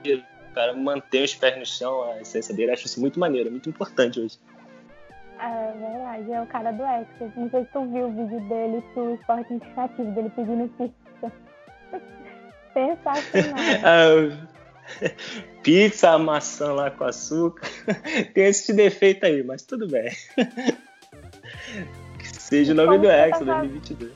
O 0.51 0.53
cara 0.53 0.73
mantém 0.73 1.23
os 1.23 1.33
pés 1.33 1.57
no 1.57 1.65
chão, 1.65 2.03
a 2.03 2.21
essência 2.21 2.53
dele. 2.53 2.71
Acho 2.71 2.85
isso 2.85 2.99
muito 2.99 3.19
maneiro, 3.19 3.49
muito 3.49 3.69
importante 3.69 4.19
hoje. 4.19 4.37
É 5.39 5.71
verdade, 5.77 6.31
é 6.31 6.41
o 6.41 6.47
cara 6.47 6.71
do 6.71 6.83
Extra. 6.83 7.31
Não 7.35 7.49
sei 7.49 7.65
se 7.65 7.71
tu 7.71 7.85
viu 7.91 8.07
o 8.07 8.11
vídeo 8.11 8.39
dele 8.47 8.83
pro 8.93 9.15
esporte 9.15 9.53
interativo, 9.53 10.11
dele 10.11 10.29
pedindo 10.29 10.69
pizza. 10.77 11.31
Sensacional. 12.73 13.59
ah, 13.83 14.47
pizza, 15.61 16.17
maçã 16.17 16.71
lá 16.73 16.89
com 16.89 17.03
açúcar. 17.03 17.67
Tem 18.33 18.45
esse 18.45 18.73
defeito 18.73 19.25
aí, 19.25 19.43
mas 19.43 19.63
tudo 19.63 19.87
bem. 19.87 20.09
que 22.19 22.27
seja 22.27 22.71
o 22.71 22.75
nome 22.75 22.97
do 22.99 23.09
Extra 23.09 23.45
2022. 23.45 24.13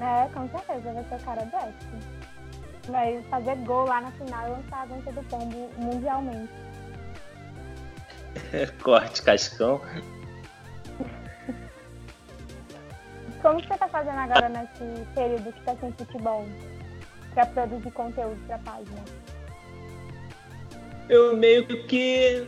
É, 0.00 0.28
com 0.32 0.48
certeza, 0.50 0.92
vai 0.92 1.04
ser 1.04 1.14
o 1.14 1.24
cara 1.24 1.44
desse. 1.44 2.90
Vai 2.90 3.22
fazer 3.30 3.56
gol 3.56 3.86
lá 3.86 4.00
na 4.00 4.10
final 4.12 4.46
e 4.46 4.50
lançar 4.50 4.82
a 4.82 4.86
dança 4.86 5.12
do 5.12 5.22
pombo 5.24 5.70
mundialmente. 5.78 6.52
Corte, 8.82 9.22
cascão. 9.22 9.80
Como 13.42 13.60
você 13.60 13.76
tá 13.76 13.88
fazendo 13.88 14.18
agora 14.18 14.48
nesse 14.48 15.04
período 15.14 15.52
que 15.52 15.60
tá 15.62 15.74
sem 15.80 15.92
futebol? 15.92 16.46
Pra 17.34 17.46
produzir 17.46 17.90
conteúdo 17.92 18.40
pra 18.46 18.58
página? 18.58 19.04
Eu 21.08 21.36
meio 21.36 21.64
que 21.86 22.46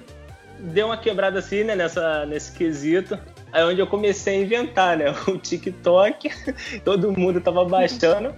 dei 0.59 0.83
uma 0.83 0.97
quebrada 0.97 1.39
assim, 1.39 1.65
né, 1.65 1.75
nessa, 1.75 2.27
nesse 2.27 2.53
quesito. 2.53 3.19
Aí 3.53 3.65
onde 3.65 3.81
eu 3.81 3.87
comecei 3.87 4.39
a 4.39 4.43
inventar, 4.43 4.97
né? 4.97 5.07
O 5.27 5.39
TikTok, 5.39 6.31
todo 6.85 7.13
mundo 7.13 7.41
tava 7.41 7.65
baixando. 7.65 8.35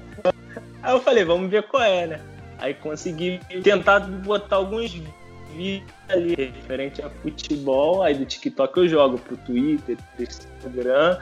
Aí 0.82 0.92
eu 0.92 1.00
falei, 1.00 1.24
vamos 1.24 1.50
ver 1.50 1.62
qual 1.64 1.82
é, 1.82 2.06
né? 2.06 2.20
Aí 2.58 2.74
consegui 2.74 3.40
tentar 3.62 4.00
botar 4.00 4.56
alguns 4.56 4.92
vídeos 5.54 5.92
ali 6.08 6.34
referente 6.34 7.02
a 7.02 7.10
futebol. 7.10 8.02
Aí 8.02 8.14
do 8.14 8.24
TikTok 8.24 8.76
eu 8.78 8.88
jogo 8.88 9.18
pro 9.18 9.36
Twitter, 9.38 9.96
pro 10.14 10.24
Instagram. 10.24 11.18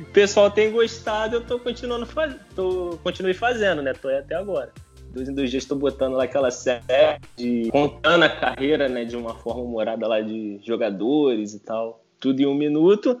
O 0.00 0.04
pessoal 0.06 0.50
tem 0.50 0.70
gostado, 0.70 1.36
eu 1.36 1.40
tô 1.42 1.58
continuando 1.58 2.06
fazendo, 2.06 2.40
tô 2.54 2.98
continuei 3.02 3.34
fazendo, 3.34 3.82
né? 3.82 3.92
Tô 3.92 4.08
até 4.08 4.34
agora. 4.34 4.72
Dois 5.12 5.28
em 5.28 5.34
dois 5.34 5.50
dias 5.50 5.64
estou 5.64 5.76
botando 5.76 6.14
lá 6.14 6.24
aquela 6.24 6.50
série 6.50 7.20
de 7.36 7.68
contando 7.70 8.22
a 8.22 8.30
carreira, 8.30 8.88
né, 8.88 9.04
de 9.04 9.14
uma 9.14 9.34
forma 9.34 9.62
humorada 9.62 10.08
lá 10.08 10.22
de 10.22 10.58
jogadores 10.64 11.52
e 11.52 11.60
tal 11.60 12.02
tudo 12.22 12.40
em 12.40 12.46
um 12.46 12.54
minuto. 12.54 13.20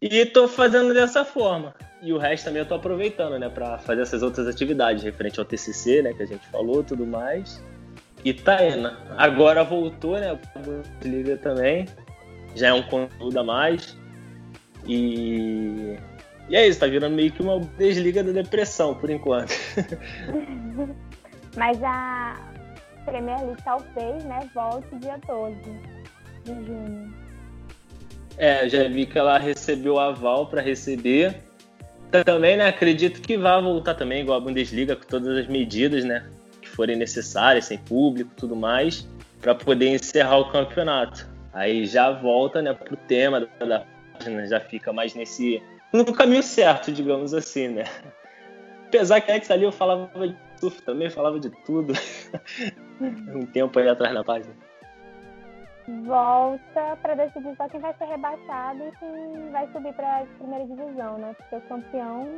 E 0.00 0.24
tô 0.24 0.48
fazendo 0.48 0.94
dessa 0.94 1.24
forma. 1.24 1.74
E 2.00 2.12
o 2.12 2.18
resto 2.18 2.44
também 2.44 2.60
eu 2.60 2.66
tô 2.66 2.74
aproveitando, 2.74 3.38
né, 3.38 3.48
para 3.48 3.78
fazer 3.78 4.00
essas 4.00 4.22
outras 4.22 4.46
atividades 4.46 5.04
referente 5.04 5.38
ao 5.38 5.44
TCC, 5.44 6.02
né, 6.02 6.14
que 6.14 6.22
a 6.22 6.26
gente 6.26 6.46
falou, 6.48 6.82
tudo 6.82 7.06
mais. 7.06 7.62
E 8.24 8.32
tá 8.32 8.64
indo. 8.64 8.90
Agora 9.16 9.62
voltou, 9.62 10.18
né, 10.18 10.38
Liga 11.04 11.36
também. 11.36 11.86
Já 12.54 12.68
é 12.68 12.72
um 12.72 12.82
conteúdo 12.82 13.38
a 13.38 13.44
mais. 13.44 13.97
E 14.86 15.96
e 16.48 16.56
é 16.56 16.66
isso, 16.66 16.80
tá 16.80 16.86
virando 16.86 17.14
meio 17.14 17.30
que 17.30 17.42
uma 17.42 17.60
desliga 17.76 18.24
da 18.24 18.32
depressão 18.32 18.94
por 18.94 19.10
enquanto. 19.10 19.52
Mas 21.56 21.82
a 21.82 22.36
Premier 23.04 23.38
League 23.44 23.62
talvez, 23.62 24.24
né, 24.24 24.48
volte 24.54 24.88
dia 24.96 25.18
12 25.26 25.56
de 26.44 26.66
junho. 26.66 27.14
É, 28.38 28.68
já 28.68 28.88
vi 28.88 29.04
que 29.04 29.18
ela 29.18 29.36
recebeu 29.38 29.98
aval 29.98 30.46
para 30.46 30.62
receber. 30.62 31.36
Também, 32.24 32.56
né, 32.56 32.68
acredito 32.68 33.20
que 33.20 33.36
vai 33.36 33.60
voltar 33.60 33.94
também, 33.94 34.22
igual 34.22 34.38
a 34.38 34.40
Bundesliga, 34.40 34.96
com 34.96 35.04
todas 35.04 35.36
as 35.36 35.46
medidas, 35.46 36.02
né, 36.04 36.26
que 36.62 36.68
forem 36.68 36.96
necessárias, 36.96 37.66
sem 37.66 37.76
público 37.76 38.30
tudo 38.34 38.56
mais, 38.56 39.06
para 39.42 39.54
poder 39.54 39.88
encerrar 39.88 40.38
o 40.38 40.50
campeonato. 40.50 41.28
Aí 41.52 41.84
já 41.84 42.10
volta, 42.10 42.62
né, 42.62 42.72
pro 42.72 42.96
tema 42.96 43.40
da 43.40 43.84
página, 44.18 44.46
já 44.46 44.60
fica 44.60 44.92
mais 44.92 45.14
nesse 45.14 45.62
no 45.92 46.04
caminho 46.12 46.42
certo, 46.42 46.92
digamos 46.92 47.32
assim, 47.32 47.68
né? 47.68 47.84
Apesar 48.86 49.20
que 49.20 49.32
antes 49.32 49.50
ali 49.50 49.64
eu 49.64 49.72
falava 49.72 50.10
de 50.26 50.36
surf 50.60 50.82
também, 50.82 51.08
falava 51.08 51.38
de 51.38 51.50
tudo. 51.64 51.92
um 53.00 53.46
tempo 53.46 53.78
aí 53.78 53.88
atrás 53.88 54.12
na 54.12 54.24
página 54.24 54.54
volta 56.04 56.96
para 57.00 57.14
decidir 57.14 57.56
só 57.56 57.68
quem 57.68 57.80
vai 57.80 57.94
ser 57.96 58.04
rebaixado 58.04 58.80
e 58.84 58.92
quem 58.98 59.50
vai 59.50 59.68
subir 59.72 59.92
para 59.94 60.18
a 60.18 60.26
primeira 60.38 60.66
divisão, 60.66 61.18
né? 61.18 61.34
Porque 61.36 61.56
o 61.56 61.60
campeão. 61.62 62.28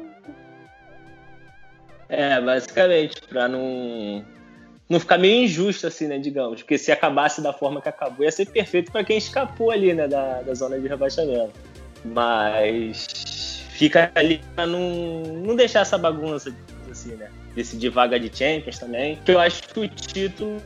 É, 2.09 2.41
basicamente, 2.41 3.21
para 3.23 3.49
não 3.49 4.25
não 4.89 4.99
ficar 4.99 5.19
meio 5.19 5.45
injusto 5.45 5.87
assim, 5.87 6.09
né, 6.09 6.19
digamos, 6.19 6.63
porque 6.63 6.77
se 6.77 6.91
acabasse 6.91 7.41
da 7.41 7.53
forma 7.53 7.81
que 7.81 7.89
acabou, 7.89 8.25
ia 8.25 8.33
ser 8.33 8.47
perfeito 8.47 8.91
para 8.91 9.05
quem 9.05 9.19
escapou 9.19 9.71
ali, 9.71 9.95
né, 9.95 10.09
da, 10.09 10.43
da 10.43 10.53
zona 10.53 10.81
de 10.81 10.89
rebaixamento. 10.89 11.53
Mas 12.05 13.65
fica 13.71 14.11
ali 14.15 14.41
para 14.55 14.67
não, 14.67 15.23
não 15.45 15.57
deixar 15.57 15.81
essa 15.81 15.99
bagunça 15.99 16.55
assim, 16.91 17.15
né? 17.15 17.31
Decidir 17.55 17.91
vaga 17.91 18.19
de 18.19 18.35
Champions 18.37 18.79
também. 18.79 19.19
Que 19.25 19.33
eu 19.33 19.41
acho 19.41 19.63
que 19.69 19.81
o 19.81 19.89
título 19.89 20.61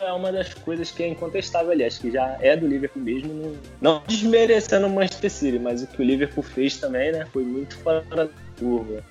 é 0.00 0.12
uma 0.12 0.32
das 0.32 0.54
coisas 0.54 0.90
que 0.90 1.02
é 1.02 1.08
incontestável 1.08 1.72
ali. 1.72 1.84
Acho 1.84 2.00
que 2.00 2.10
já 2.10 2.36
é 2.40 2.56
do 2.56 2.66
Liverpool 2.66 3.02
mesmo. 3.02 3.32
Não, 3.34 3.56
não 3.80 4.02
desmerecendo 4.06 4.86
o 4.86 4.90
Manchester 4.90 5.30
City, 5.30 5.58
mas 5.58 5.82
o 5.82 5.86
que 5.86 6.00
o 6.00 6.04
Liverpool 6.04 6.42
fez 6.42 6.78
também, 6.78 7.12
né? 7.12 7.26
Foi 7.32 7.42
muito 7.42 7.76
fora 7.78 8.02
da 8.02 8.28
curva. 8.58 9.02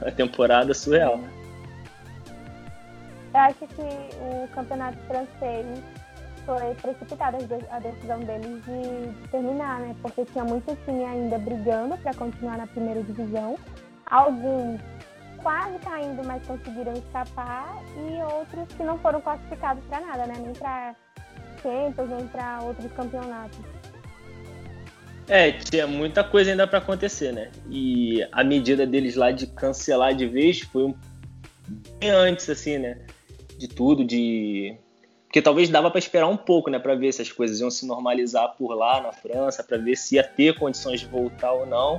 A 0.00 0.10
temporada 0.10 0.74
surreal. 0.74 1.20
Eu 3.32 3.40
acho 3.40 3.58
que 3.58 3.82
o 3.82 4.48
campeonato 4.54 4.98
francês 5.06 5.66
foi 6.44 6.74
precipitada 6.74 7.38
a 7.70 7.78
decisão 7.78 8.20
deles 8.20 8.62
de, 8.64 9.28
terminar, 9.28 9.80
né? 9.80 9.96
Porque 10.02 10.24
tinha 10.26 10.44
muito 10.44 10.76
time 10.84 11.04
ainda 11.04 11.38
brigando 11.38 11.96
para 11.98 12.14
continuar 12.14 12.58
na 12.58 12.66
primeira 12.66 13.02
divisão 13.02 13.56
alguns 14.06 14.80
quase 15.42 15.78
caindo, 15.80 16.24
mas 16.24 16.42
conseguiram 16.46 16.94
escapar, 16.94 17.82
e 17.96 18.22
outros 18.34 18.66
que 18.74 18.82
não 18.82 18.98
foram 18.98 19.20
classificados 19.20 19.84
para 19.84 20.00
nada, 20.00 20.26
né? 20.26 20.34
Nem 20.38 20.54
para 20.54 20.96
Champions, 21.62 22.08
nem 22.08 22.26
para 22.28 22.60
outros 22.62 22.90
campeonatos. 22.92 23.58
É, 25.28 25.52
tinha 25.52 25.86
muita 25.86 26.22
coisa 26.24 26.50
ainda 26.50 26.66
para 26.66 26.78
acontecer, 26.78 27.32
né? 27.32 27.50
E 27.70 28.26
a 28.32 28.42
medida 28.42 28.86
deles 28.86 29.16
lá 29.16 29.30
de 29.30 29.46
cancelar 29.46 30.14
de 30.14 30.26
vez 30.26 30.60
foi 30.60 30.84
um 30.84 30.94
bem 31.98 32.10
antes, 32.10 32.48
assim, 32.48 32.78
né? 32.78 32.98
De 33.58 33.68
tudo, 33.68 34.04
de 34.04 34.76
porque 35.34 35.42
talvez 35.42 35.68
dava 35.68 35.90
para 35.90 35.98
esperar 35.98 36.28
um 36.28 36.36
pouco, 36.36 36.70
né, 36.70 36.78
para 36.78 36.94
ver 36.94 37.12
se 37.12 37.20
as 37.20 37.32
coisas 37.32 37.58
iam 37.58 37.68
se 37.68 37.84
normalizar 37.84 38.54
por 38.56 38.72
lá 38.72 39.00
na 39.00 39.10
França, 39.10 39.64
para 39.64 39.76
ver 39.76 39.96
se 39.96 40.14
ia 40.14 40.22
ter 40.22 40.56
condições 40.56 41.00
de 41.00 41.06
voltar 41.06 41.50
ou 41.50 41.66
não. 41.66 41.98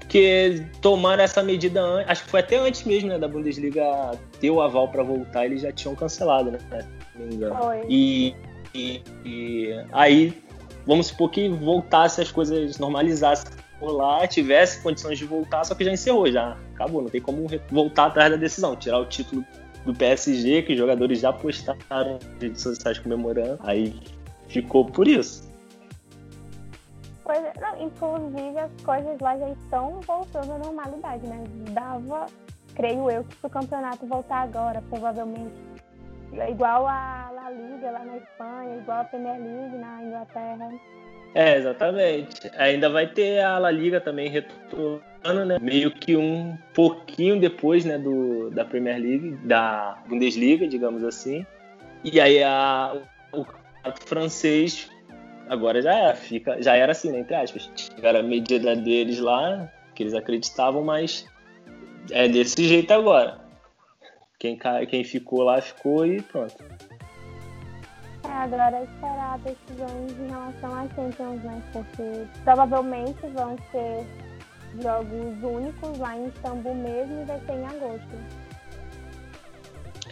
Porque 0.00 0.66
tomaram 0.82 1.22
essa 1.22 1.40
medida 1.40 1.80
antes, 1.80 2.10
acho 2.10 2.24
que 2.24 2.30
foi 2.30 2.40
até 2.40 2.56
antes 2.56 2.82
mesmo, 2.82 3.10
né, 3.10 3.16
da 3.16 3.28
Bundesliga 3.28 4.18
ter 4.40 4.50
o 4.50 4.60
aval 4.60 4.88
para 4.88 5.04
voltar, 5.04 5.46
eles 5.46 5.62
já 5.62 5.70
tinham 5.70 5.94
cancelado, 5.94 6.50
né, 6.50 6.58
se 6.58 7.16
não 7.16 7.26
me 7.28 7.34
engano. 7.36 7.56
E, 7.88 8.34
e, 8.74 9.02
e 9.24 9.84
aí 9.92 10.42
vamos 10.84 11.06
supor 11.06 11.30
que 11.30 11.48
voltasse 11.48 12.22
as 12.22 12.32
coisas 12.32 12.76
normalizassem 12.80 13.52
por 13.78 13.92
lá, 13.92 14.26
tivesse 14.26 14.82
condições 14.82 15.16
de 15.16 15.24
voltar, 15.24 15.62
só 15.62 15.76
que 15.76 15.84
já 15.84 15.92
encerrou, 15.92 16.28
já 16.28 16.56
acabou, 16.74 17.02
não 17.02 17.08
tem 17.08 17.20
como 17.20 17.46
voltar 17.70 18.06
atrás 18.06 18.32
da 18.32 18.36
decisão, 18.36 18.74
tirar 18.74 18.98
o 18.98 19.06
título 19.06 19.44
do 19.84 19.94
PSG, 19.94 20.62
que 20.62 20.72
os 20.72 20.78
jogadores 20.78 21.20
já 21.20 21.32
postaram 21.32 21.78
nas 21.90 22.24
redes 22.40 22.62
sociais 22.62 22.98
comemorando, 22.98 23.58
aí 23.62 23.94
ficou 24.48 24.84
por 24.86 25.06
isso. 25.06 25.52
Pois, 27.22 27.38
é, 27.38 27.52
não, 27.58 27.82
inclusive 27.82 28.58
as 28.58 28.70
coisas 28.82 29.18
lá 29.20 29.38
já 29.38 29.48
estão 29.50 30.00
voltando 30.02 30.52
à 30.52 30.58
normalidade, 30.58 31.26
né? 31.26 31.42
Dava, 31.70 32.26
creio 32.74 33.10
eu, 33.10 33.24
que 33.24 33.34
se 33.34 33.46
o 33.46 33.50
campeonato 33.50 34.06
voltar 34.06 34.42
agora, 34.42 34.82
provavelmente, 34.90 35.54
igual 36.48 36.86
a 36.86 37.30
La 37.34 37.50
Liga 37.50 37.90
lá 37.90 38.04
na 38.04 38.16
Espanha, 38.18 38.76
igual 38.76 39.00
a 39.00 39.04
Premier 39.04 39.40
League 39.40 39.76
na 39.76 40.02
Inglaterra. 40.02 40.70
É, 41.34 41.56
exatamente. 41.56 42.50
Ainda 42.56 42.90
vai 42.90 43.06
ter 43.06 43.40
a 43.40 43.58
La 43.58 43.70
Liga 43.70 44.00
também 44.00 44.28
retornando, 44.28 45.02
né? 45.32 45.58
Meio 45.60 45.90
que 45.90 46.16
um 46.16 46.56
pouquinho 46.74 47.40
depois, 47.40 47.84
né, 47.84 47.96
do, 47.98 48.50
da 48.50 48.64
Premier 48.64 48.98
League, 49.00 49.36
da 49.44 50.02
Bundesliga, 50.06 50.68
digamos 50.68 51.02
assim. 51.02 51.46
E 52.04 52.20
aí 52.20 52.42
a, 52.42 52.94
o 53.32 53.44
campeonato 53.44 54.06
francês 54.06 54.90
agora 55.48 55.80
já 55.80 55.94
era, 55.94 56.14
fica, 56.14 56.60
já 56.60 56.74
era 56.76 56.92
assim, 56.92 57.10
né, 57.10 57.20
entre 57.20 57.34
aspas. 57.34 57.70
Tiveram 57.74 58.20
a 58.20 58.22
medida 58.22 58.76
deles 58.76 59.18
lá, 59.18 59.70
que 59.94 60.02
eles 60.02 60.14
acreditavam, 60.14 60.84
mas 60.84 61.26
é 62.10 62.28
desse 62.28 62.64
jeito 62.64 62.92
agora. 62.92 63.40
Quem, 64.38 64.58
quem 64.88 65.04
ficou 65.04 65.42
lá, 65.42 65.60
ficou 65.62 66.04
e 66.04 66.20
pronto. 66.20 66.54
É, 68.24 68.28
agora 68.28 68.76
é 68.76 68.84
esperar 68.84 69.38
decisões 69.38 70.12
em 70.18 70.28
relação 70.28 70.74
às 70.74 70.90
Champions, 70.94 71.42
né? 71.42 71.62
Porque 71.72 72.26
provavelmente 72.42 73.26
vão 73.34 73.56
ser 73.70 74.06
jogos 74.82 75.42
únicos 75.42 75.98
lá 75.98 76.16
em 76.16 76.28
Istambul 76.28 76.74
mesmo 76.74 77.22
e 77.22 77.24
vai 77.24 77.40
ser 77.40 77.52
em 77.52 77.66
agosto. 77.66 78.44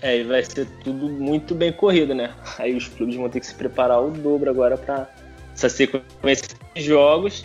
É, 0.01 0.19
e 0.19 0.25
vai 0.25 0.43
ser 0.43 0.67
tudo 0.83 1.09
muito 1.09 1.55
bem 1.55 1.73
corrido, 1.73 2.15
né? 2.15 2.35
Aí 2.59 2.75
os 2.75 2.89
clubes 2.89 3.15
vão 3.17 3.29
ter 3.29 3.41
que 3.41 3.47
se 3.47 3.55
preparar 3.55 4.03
o 4.03 4.11
dobro 4.11 4.51
agora 4.51 4.77
para 4.77 5.09
essa 5.55 5.69
sequência 5.69 6.57
de 6.75 6.83
jogos. 6.83 7.45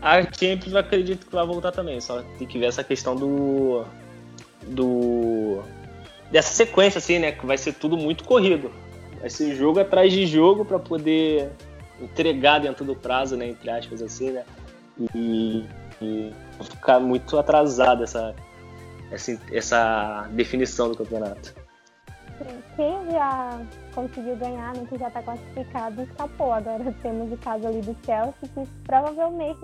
A 0.00 0.22
Champions 0.22 0.72
eu 0.72 0.78
acredito 0.78 1.26
que 1.26 1.34
vai 1.34 1.44
voltar 1.44 1.72
também, 1.72 2.00
só 2.00 2.22
tem 2.38 2.46
que 2.46 2.58
ver 2.58 2.66
essa 2.66 2.84
questão 2.84 3.16
do. 3.16 3.84
do 4.68 5.62
dessa 6.30 6.52
sequência, 6.52 6.98
assim, 6.98 7.18
né? 7.18 7.32
Que 7.32 7.44
vai 7.44 7.58
ser 7.58 7.74
tudo 7.74 7.96
muito 7.96 8.22
corrido. 8.24 8.70
Vai 9.20 9.30
ser 9.30 9.56
jogo 9.56 9.80
atrás 9.80 10.12
de 10.12 10.26
jogo 10.26 10.64
para 10.64 10.78
poder 10.78 11.50
entregar 12.00 12.60
dentro 12.60 12.84
do 12.84 12.94
prazo, 12.94 13.36
né? 13.36 13.48
Entre 13.48 13.68
aspas, 13.68 14.02
assim, 14.02 14.30
né? 14.30 14.44
E, 15.14 15.64
e 16.00 16.32
ficar 16.62 17.00
muito 17.00 17.38
atrasado 17.38 18.04
essa, 18.04 18.34
essa, 19.10 19.40
essa 19.52 20.28
definição 20.32 20.90
do 20.90 20.96
campeonato. 20.96 21.54
Quem 22.76 23.10
já 23.10 23.60
conseguiu 23.94 24.36
ganhar, 24.36 24.74
né, 24.74 24.86
que 24.88 24.98
já 24.98 25.08
está 25.08 25.22
classificado, 25.22 26.02
escapou. 26.02 26.52
Agora 26.52 26.92
temos 27.02 27.32
o 27.32 27.36
caso 27.38 27.66
ali 27.66 27.80
do 27.80 27.96
Chelsea, 28.04 28.34
que 28.42 28.68
provavelmente. 28.84 29.60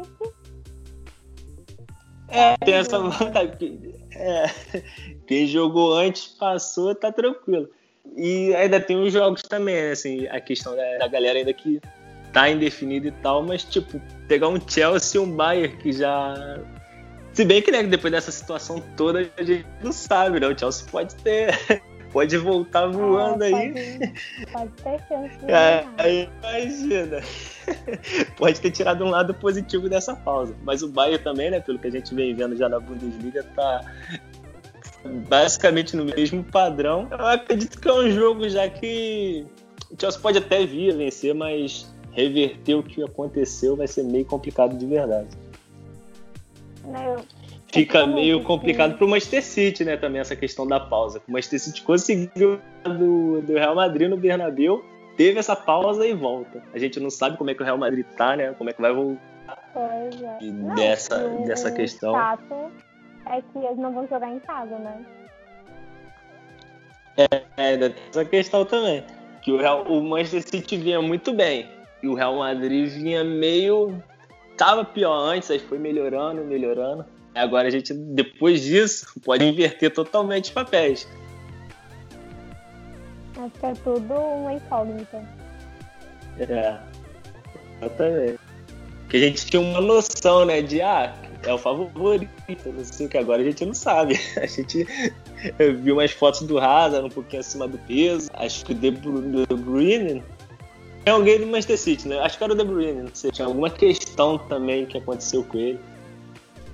É, 2.29 2.57
tem 2.65 2.75
essa 2.75 2.99
vontade. 2.99 3.95
É, 4.13 4.47
quem 5.29 5.47
jogou 5.47 5.95
antes 5.95 6.29
passou, 6.29 6.95
tá 6.95 7.13
tranquilo. 7.13 7.69
E 8.17 8.55
ainda 8.55 8.81
tem 8.81 8.97
os 8.97 9.13
jogos 9.13 9.43
também, 9.43 9.75
né? 9.75 9.91
Assim, 9.93 10.27
a 10.29 10.41
questão 10.41 10.75
da, 10.75 10.99
da 10.99 11.09
galera 11.09 11.39
ainda 11.39 11.53
que 11.53 11.81
tá 12.33 12.49
indefinido 12.49 13.09
e 13.09 13.13
tal, 13.13 13.43
mas 13.43 13.65
tipo, 13.65 14.01
pegar 14.27 14.49
um 14.49 14.59
Chelsea 14.67 15.21
e 15.21 15.25
um 15.25 15.31
Bayern 15.37 15.77
que 15.77 15.93
já. 15.93 16.59
Se 17.33 17.45
bem 17.45 17.63
que 17.63 17.71
né, 17.71 17.83
depois 17.83 18.13
dessa 18.13 18.31
situação 18.31 18.83
toda 18.97 19.31
a 19.37 19.43
gente 19.43 19.67
não 19.83 19.93
sabe, 19.93 20.41
né? 20.41 20.47
O 20.47 20.59
Chelsea 20.59 20.87
pode 20.91 21.15
ter. 21.17 21.59
pode 22.13 22.37
voltar 22.37 22.87
voando 22.89 23.43
é, 23.43 23.47
aí. 23.47 23.99
Pode, 24.53 24.71
ter 24.73 24.99
chance 25.09 25.39
é, 25.49 25.87
aí, 25.97 26.29
imagina. 26.43 27.21
pode 28.37 28.61
ter 28.61 28.71
tirado 28.71 29.05
um 29.05 29.09
lado 29.11 29.33
positivo 29.33 29.89
dessa 29.89 30.15
pausa. 30.15 30.55
Mas 30.63 30.83
o 30.83 30.89
Bayern 30.89 31.23
também, 31.23 31.51
né? 31.51 31.61
Pelo 31.61 31.79
que 31.79 31.87
a 31.87 31.91
gente 31.91 32.15
vem 32.15 32.35
vendo 32.35 32.57
já 32.57 32.69
na 32.69 32.79
Bundesliga, 32.79 33.43
tá 33.57 33.81
basicamente 35.29 35.97
no 35.97 36.05
mesmo 36.05 36.45
padrão. 36.45 37.09
Eu 37.11 37.27
acredito 37.27 37.81
que 37.81 37.89
é 37.89 37.93
um 37.93 38.11
jogo 38.11 38.49
já 38.49 38.69
que 38.69 39.47
o 39.91 40.01
Chelsea 40.01 40.21
pode 40.21 40.39
até 40.39 40.65
vir 40.65 40.93
a 40.93 40.97
vencer, 40.97 41.35
mas 41.35 41.92
reverter 42.13 42.75
o 42.75 42.83
que 42.83 43.03
aconteceu 43.03 43.77
vai 43.77 43.87
ser 43.87 44.05
meio 44.05 44.25
complicado 44.25 44.77
de 44.77 44.87
verdade. 44.87 45.29
Meu, 46.85 47.25
Fica 47.73 48.07
meio 48.07 48.43
complicado 48.43 48.99
para 48.99 49.07
o 49.07 49.09
Manchester 49.09 49.43
City, 49.43 49.83
né? 49.83 49.97
Também 49.97 50.21
essa 50.21 50.37
questão 50.37 50.67
da 50.67 50.79
pausa. 50.79 51.23
O 51.27 51.33
Manchester 51.33 51.59
City 51.59 51.83
conseguiu 51.83 52.61
do, 52.85 53.41
do 53.41 53.55
Real 53.55 53.75
Madrid 53.75 54.11
no 54.11 54.17
Bernabéu, 54.19 54.85
teve 55.17 55.39
essa 55.39 55.57
pausa 55.57 56.07
e 56.07 56.13
volta. 56.13 56.63
A 56.75 56.79
gente 56.79 57.01
não 57.01 57.09
sabe 57.09 57.39
como 57.39 57.49
é 57.49 57.55
que 57.55 57.63
o 57.63 57.65
Real 57.65 57.79
Madrid 57.79 58.05
tá, 58.15 58.37
né? 58.37 58.53
Como 58.59 58.69
é 58.69 58.75
que 58.75 58.83
vai 58.83 58.93
voltar. 58.93 59.23
Pois 59.73 60.23
é. 60.23 60.39
Não, 60.43 60.75
dessa, 60.75 61.19
dessa 61.47 61.71
questão. 61.71 62.13
Fato 62.13 62.71
é 63.25 63.41
que 63.41 63.59
eles 63.59 63.79
não 63.79 63.95
vão 63.95 64.07
jogar 64.07 64.31
em 64.31 64.39
casa, 64.41 64.79
né? 64.79 65.07
É, 67.17 67.43
é 67.57 67.93
essa 68.11 68.25
questão 68.27 68.67
também. 68.67 69.03
Que 69.41 69.51
o, 69.51 69.57
Real, 69.57 69.85
o 69.85 70.03
Manchester 70.03 70.43
City 70.43 70.77
vinha 70.77 71.01
muito 71.01 71.33
bem. 71.33 71.67
E 72.03 72.09
o 72.09 72.15
Real 72.15 72.37
Madrid 72.37 72.89
vinha 72.89 73.23
meio. 73.23 74.03
Tava 74.57 74.85
pior 74.85 75.17
antes, 75.17 75.51
aí 75.51 75.59
foi 75.59 75.79
melhorando, 75.79 76.45
melhorando. 76.45 77.05
Agora 77.35 77.69
a 77.69 77.71
gente, 77.71 77.95
depois 77.95 78.63
disso, 78.63 79.07
pode 79.25 79.45
inverter 79.45 79.93
totalmente 79.93 80.45
os 80.45 80.51
papéis. 80.51 81.09
Acho 83.37 83.51
que 83.59 83.67
é 83.67 83.73
tudo 83.75 84.15
uma 84.15 84.53
incógnita. 84.55 85.23
É, 86.39 86.79
exatamente. 87.81 88.39
Que 89.09 89.17
a 89.17 89.21
gente 89.21 89.47
tinha 89.47 89.61
uma 89.61 89.81
noção, 89.81 90.45
né, 90.45 90.63
de 90.63 90.81
ah, 90.81 91.15
é 91.45 91.53
o 91.53 91.59
favorito, 91.59 92.29
não 92.67 92.85
sei 92.85 93.07
o 93.07 93.09
que 93.09 93.19
agora 93.19 93.43
a 93.43 93.45
gente 93.45 93.65
não 93.67 93.75
sabe. 93.75 94.19
A 94.41 94.47
gente 94.47 94.87
viu 95.81 95.95
umas 95.97 96.13
fotos 96.13 96.43
do 96.43 96.59
Hazard 96.59 97.07
um 97.07 97.11
pouquinho 97.11 97.41
acima 97.41 97.67
do 97.67 97.79
peso. 97.79 98.31
Acho 98.35 98.65
que 98.65 98.73
o 98.73 98.75
De 98.75 98.91
Bruyne 98.91 100.23
é 101.05 101.11
alguém 101.11 101.41
do 101.41 101.47
Manchester 101.47 101.79
City, 101.79 102.09
né? 102.09 102.19
Acho 102.21 102.39
que 102.39 102.45
era 102.45 102.53
o 102.53 102.57
De 102.57 102.65
Bruyne, 102.65 103.03
não 103.03 103.15
sei. 103.15 103.31
Tinha 103.31 103.47
alguma 103.47 103.71
questão 103.71 104.39
também 104.39 104.87
que 104.87 104.99
aconteceu 104.99 105.45
com 105.45 105.59
ele. 105.59 105.81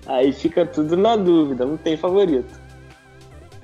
Aí 0.07 0.33
fica 0.33 0.65
tudo 0.67 0.97
na 0.97 1.17
dúvida, 1.17 1.65
não 1.65 1.77
tem 1.77 1.97
favorito. 1.97 2.59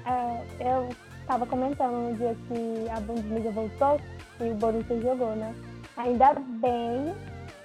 É, 0.06 0.44
eu 0.60 0.88
estava 1.20 1.46
comentando 1.46 2.10
no 2.10 2.16
dia 2.16 2.36
que 2.48 2.90
a 2.90 3.00
Bundesliga 3.00 3.50
voltou 3.50 4.00
e 4.40 4.50
o 4.50 4.54
Borussia 4.54 5.00
jogou, 5.00 5.34
né? 5.36 5.54
Ainda 5.96 6.34
bem 6.34 7.14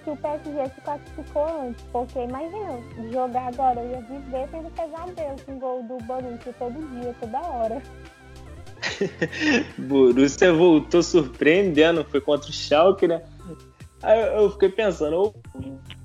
que 0.03 0.09
o 0.09 0.15
PSG 0.15 0.69
se 0.75 0.81
classificou 0.81 1.45
antes, 1.61 1.83
porque 1.91 2.19
imagina, 2.19 2.79
jogar 3.11 3.47
agora, 3.47 3.81
eu 3.81 3.91
ia 3.91 4.01
viver 4.01 4.47
tendo 4.49 4.69
pesadelo 4.71 5.35
com 5.45 5.59
gol 5.59 5.83
do 5.83 5.97
Borussia 6.05 6.53
todo 6.57 7.01
dia, 7.01 7.13
toda 7.19 7.39
hora. 7.39 7.81
Borussia 9.77 10.53
voltou 10.53 11.01
surpreendendo, 11.01 12.03
foi 12.05 12.21
contra 12.21 12.49
o 12.49 12.53
Schalke, 12.53 13.07
né? 13.07 13.21
Aí 14.01 14.37
eu 14.37 14.49
fiquei 14.51 14.69
pensando, 14.69 15.21
o 15.21 15.33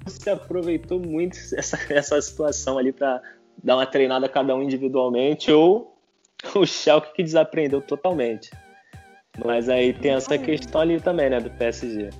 Borussia 0.04 0.32
aproveitou 0.34 0.98
muito 0.98 1.36
essa, 1.56 1.78
essa 1.92 2.20
situação 2.20 2.78
ali 2.78 2.92
para 2.92 3.20
dar 3.62 3.76
uma 3.76 3.86
treinada 3.86 4.26
a 4.26 4.28
cada 4.28 4.54
um 4.54 4.62
individualmente, 4.62 5.50
ou 5.52 5.96
o 6.54 6.66
Schalke 6.66 7.14
que 7.14 7.22
desaprendeu 7.22 7.80
totalmente. 7.80 8.50
Mas 9.44 9.68
aí 9.68 9.92
tem 9.92 10.12
essa 10.12 10.38
questão 10.38 10.80
ali 10.80 11.00
também, 11.00 11.28
né, 11.28 11.40
do 11.40 11.50
PSG 11.50 12.10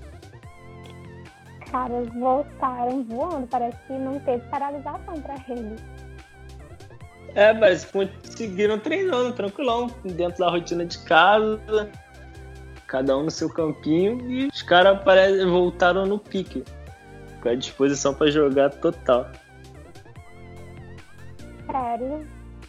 caras 1.75 2.09
voltaram 2.15 3.03
voando. 3.03 3.49
Parece 3.49 3.77
que 3.89 3.93
não 3.95 4.21
teve 4.21 4.47
paralisação 4.49 5.21
para 5.21 5.35
eles. 5.49 5.83
É, 7.35 7.53
mas 7.53 7.85
conseguiram 7.85 8.79
treinando, 8.79 9.33
tranquilão, 9.33 9.91
dentro 10.05 10.39
da 10.39 10.51
rotina 10.51 10.85
de 10.87 10.99
casa, 11.05 11.91
cada 12.87 13.17
um 13.17 13.25
no 13.25 13.31
seu 13.31 13.49
campinho, 13.49 14.21
e 14.31 14.47
os 14.47 14.63
caras 14.63 15.01
voltaram 15.49 16.07
no 16.07 16.19
pique, 16.19 16.63
com 17.43 17.49
a 17.49 17.55
disposição 17.55 18.15
para 18.15 18.31
jogar 18.31 18.71
total. 18.71 19.29
Sério, 21.67 22.25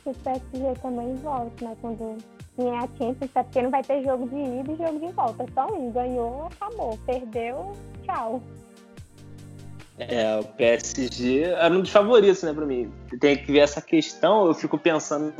o 0.05 0.13
PSG 0.13 0.73
também 0.81 1.15
volta, 1.17 1.65
né? 1.65 1.77
Quando 1.81 2.17
ganhar 2.57 2.83
a 2.83 2.87
Champions, 2.97 3.31
tá? 3.31 3.43
porque 3.43 3.61
não 3.61 3.69
vai 3.69 3.83
ter 3.83 4.03
jogo 4.03 4.27
de 4.29 4.35
ida 4.35 4.71
e 4.71 4.77
jogo 4.77 4.99
de 5.05 5.13
volta. 5.13 5.43
É 5.43 5.47
só 5.53 5.67
um, 5.67 5.91
ganhou, 5.91 6.45
acabou. 6.45 6.97
Perdeu, 7.05 7.73
tchau. 8.03 8.41
É, 9.97 10.39
o 10.39 10.43
PSG 10.43 11.43
era 11.43 11.73
um 11.73 11.81
dos 11.81 11.89
favoritos, 11.89 12.43
né, 12.43 12.53
pra 12.53 12.65
mim. 12.65 12.91
Tem 13.19 13.37
que 13.37 13.51
ver 13.51 13.59
essa 13.59 13.81
questão, 13.81 14.45
eu 14.47 14.53
fico 14.53 14.77
pensando 14.77 15.33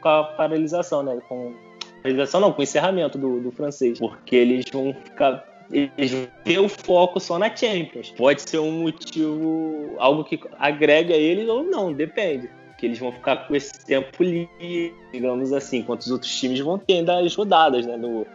com 0.00 0.08
a 0.08 0.24
paralisação, 0.24 1.02
né? 1.02 1.18
Com 1.28 1.54
paralisação 2.02 2.40
não, 2.40 2.52
com 2.52 2.60
o 2.60 2.62
encerramento 2.62 3.16
do, 3.16 3.40
do 3.40 3.50
francês. 3.50 3.98
Porque 3.98 4.36
eles 4.36 4.66
vão 4.70 4.94
ficar. 5.04 5.44
Eles 5.72 6.12
vão 6.12 6.28
ter 6.44 6.58
o 6.58 6.68
foco 6.68 7.18
só 7.18 7.38
na 7.38 7.54
Champions. 7.54 8.10
Pode 8.10 8.42
ser 8.42 8.58
um 8.58 8.82
motivo, 8.82 9.94
algo 9.98 10.22
que 10.24 10.38
agrega 10.58 11.14
eles 11.14 11.48
ou 11.48 11.64
não, 11.64 11.92
depende. 11.92 12.50
Que 12.78 12.86
eles 12.86 12.98
vão 12.98 13.10
ficar 13.10 13.48
com 13.48 13.56
esse 13.56 13.84
tempo 13.84 14.22
livre, 14.22 14.94
digamos 15.10 15.52
assim, 15.52 15.78
enquanto 15.78 16.02
os 16.02 16.10
outros 16.10 16.38
times 16.38 16.60
vão 16.60 16.78
tendo 16.78 17.10
as 17.10 17.34
rodadas, 17.34 17.86
né? 17.86 17.96
No, 17.96 18.26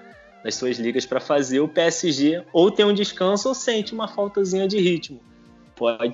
nas 0.43 0.56
suas 0.56 0.80
ligas 0.80 1.06
para 1.06 1.19
fazer 1.19 1.60
o 1.60 1.67
PSG 1.67 2.43
ou 2.52 2.71
tem 2.71 2.84
um 2.84 2.93
descanso 2.93 3.47
ou 3.47 3.54
sente 3.54 3.93
uma 3.93 4.08
faltazinha 4.08 4.67
de 4.67 4.80
ritmo 4.80 5.21
pode 5.82 6.13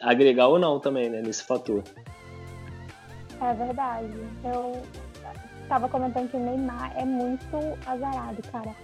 agregar 0.00 0.46
ou 0.46 0.58
não 0.58 0.80
também, 0.80 1.10
né, 1.10 1.20
nesse 1.20 1.44
fator. 1.44 1.84
É 3.38 3.52
verdade. 3.52 4.10
Eu 4.42 4.82
tava 5.68 5.90
comentando 5.90 6.30
que 6.30 6.38
o 6.38 6.40
Neymar 6.40 6.90
é 6.96 7.04
muito 7.04 7.58
azarado, 7.86 8.40
cara. 8.50 8.74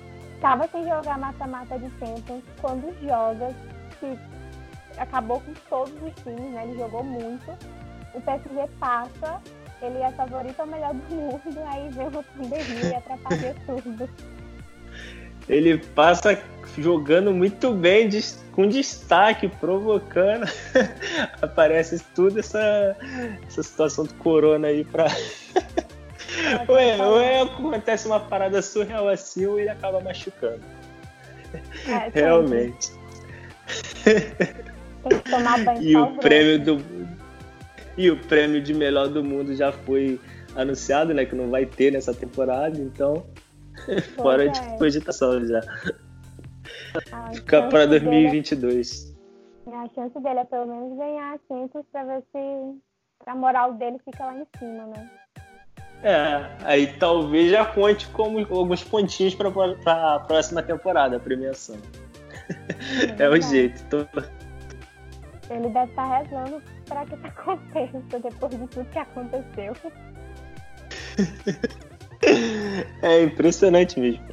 Tava 0.42 0.68
sem 0.68 0.84
jogar 0.86 1.18
mata-mata 1.18 1.78
de 1.78 1.88
tempo, 1.92 2.42
quando 2.60 2.94
joga, 3.02 3.54
que 3.98 4.18
acabou 5.00 5.40
com 5.40 5.54
todos 5.70 5.94
os 6.02 6.22
times, 6.22 6.52
né? 6.52 6.64
Ele 6.64 6.78
jogou 6.78 7.02
muito. 7.02 7.50
O 8.14 8.20
PSG 8.20 8.68
passa, 8.78 9.40
ele 9.80 9.98
é 9.98 10.12
favorito 10.12 10.60
ao 10.60 10.66
melhor 10.66 10.92
do 10.92 11.14
mundo, 11.14 11.60
aí 11.66 11.88
vem 11.88 12.08
uma 12.08 12.22
pandemia 12.22 12.98
atrapalha 12.98 13.56
tudo. 13.64 14.06
Ele 15.48 15.78
passa 15.78 16.38
jogando 16.76 17.32
muito 17.32 17.72
bem, 17.72 18.08
com 18.52 18.68
destaque, 18.68 19.48
provocando. 19.48 20.46
Aparece 21.40 22.02
tudo 22.14 22.40
essa, 22.40 22.96
essa 23.46 23.62
situação 23.62 24.04
do 24.04 24.14
corona 24.14 24.68
aí 24.68 24.84
pra. 24.84 25.06
ué, 26.68 26.96
ué, 26.96 27.40
acontece 27.42 28.06
uma 28.06 28.20
parada 28.20 28.60
surreal 28.60 29.08
assim 29.08 29.46
ou 29.46 29.58
ele 29.58 29.68
acaba 29.68 30.00
machucando. 30.00 30.60
É, 31.86 32.10
Realmente. 32.14 32.90
Tem 34.04 35.18
que 35.20 35.30
tomar 35.30 35.64
banho. 35.64 35.82
e 35.82 35.96
o 35.96 36.16
prêmio 36.16 36.58
do. 36.58 36.84
E 37.96 38.10
o 38.10 38.16
prêmio 38.16 38.60
de 38.62 38.72
melhor 38.74 39.08
do 39.08 39.24
mundo 39.24 39.54
já 39.56 39.72
foi 39.72 40.20
anunciado, 40.54 41.12
né? 41.12 41.24
Que 41.24 41.34
não 41.34 41.50
vai 41.50 41.66
ter 41.66 41.92
nessa 41.92 42.14
temporada, 42.14 42.78
então. 42.78 43.24
Fora 44.16 44.46
é. 44.46 44.48
de 44.48 44.78
cogitação 44.78 45.44
já. 45.46 45.60
Fica 47.34 47.68
para 47.68 47.86
2022. 47.86 49.14
Dele, 49.64 49.76
a 49.76 49.88
chance 49.94 50.20
dele 50.20 50.40
é 50.40 50.44
pelo 50.44 50.66
menos 50.66 50.98
ganhar 50.98 51.38
Champions 51.48 51.84
para 51.92 52.04
ver 52.04 52.22
se 52.32 52.78
a 53.26 53.34
moral 53.34 53.74
dele 53.74 53.98
fica 54.04 54.24
lá 54.24 54.34
em 54.34 54.46
cima, 54.58 54.86
né? 54.86 55.10
É, 56.02 56.48
aí 56.64 56.86
talvez 56.98 57.50
já 57.50 57.64
conte 57.64 58.06
como 58.08 58.38
alguns 58.38 58.84
pontinhos 58.84 59.34
para 59.34 59.48
a 59.86 60.20
próxima 60.20 60.62
temporada, 60.62 61.16
a 61.16 61.20
premiação. 61.20 61.76
É, 63.18 63.22
é 63.24 63.28
o 63.28 63.40
jeito. 63.40 63.84
Tô... 63.88 63.98
Ele 65.50 65.68
deve 65.70 65.90
estar 65.90 66.08
tá 66.08 66.18
rezando 66.18 66.62
para 66.86 67.04
que 67.04 67.14
isso 67.16 67.26
aconteça 67.26 68.18
depois 68.20 68.52
de 68.52 68.66
tudo 68.68 68.88
que 68.90 68.98
aconteceu. 68.98 69.74
É 73.02 73.22
impressionante 73.22 73.98
mesmo. 73.98 74.24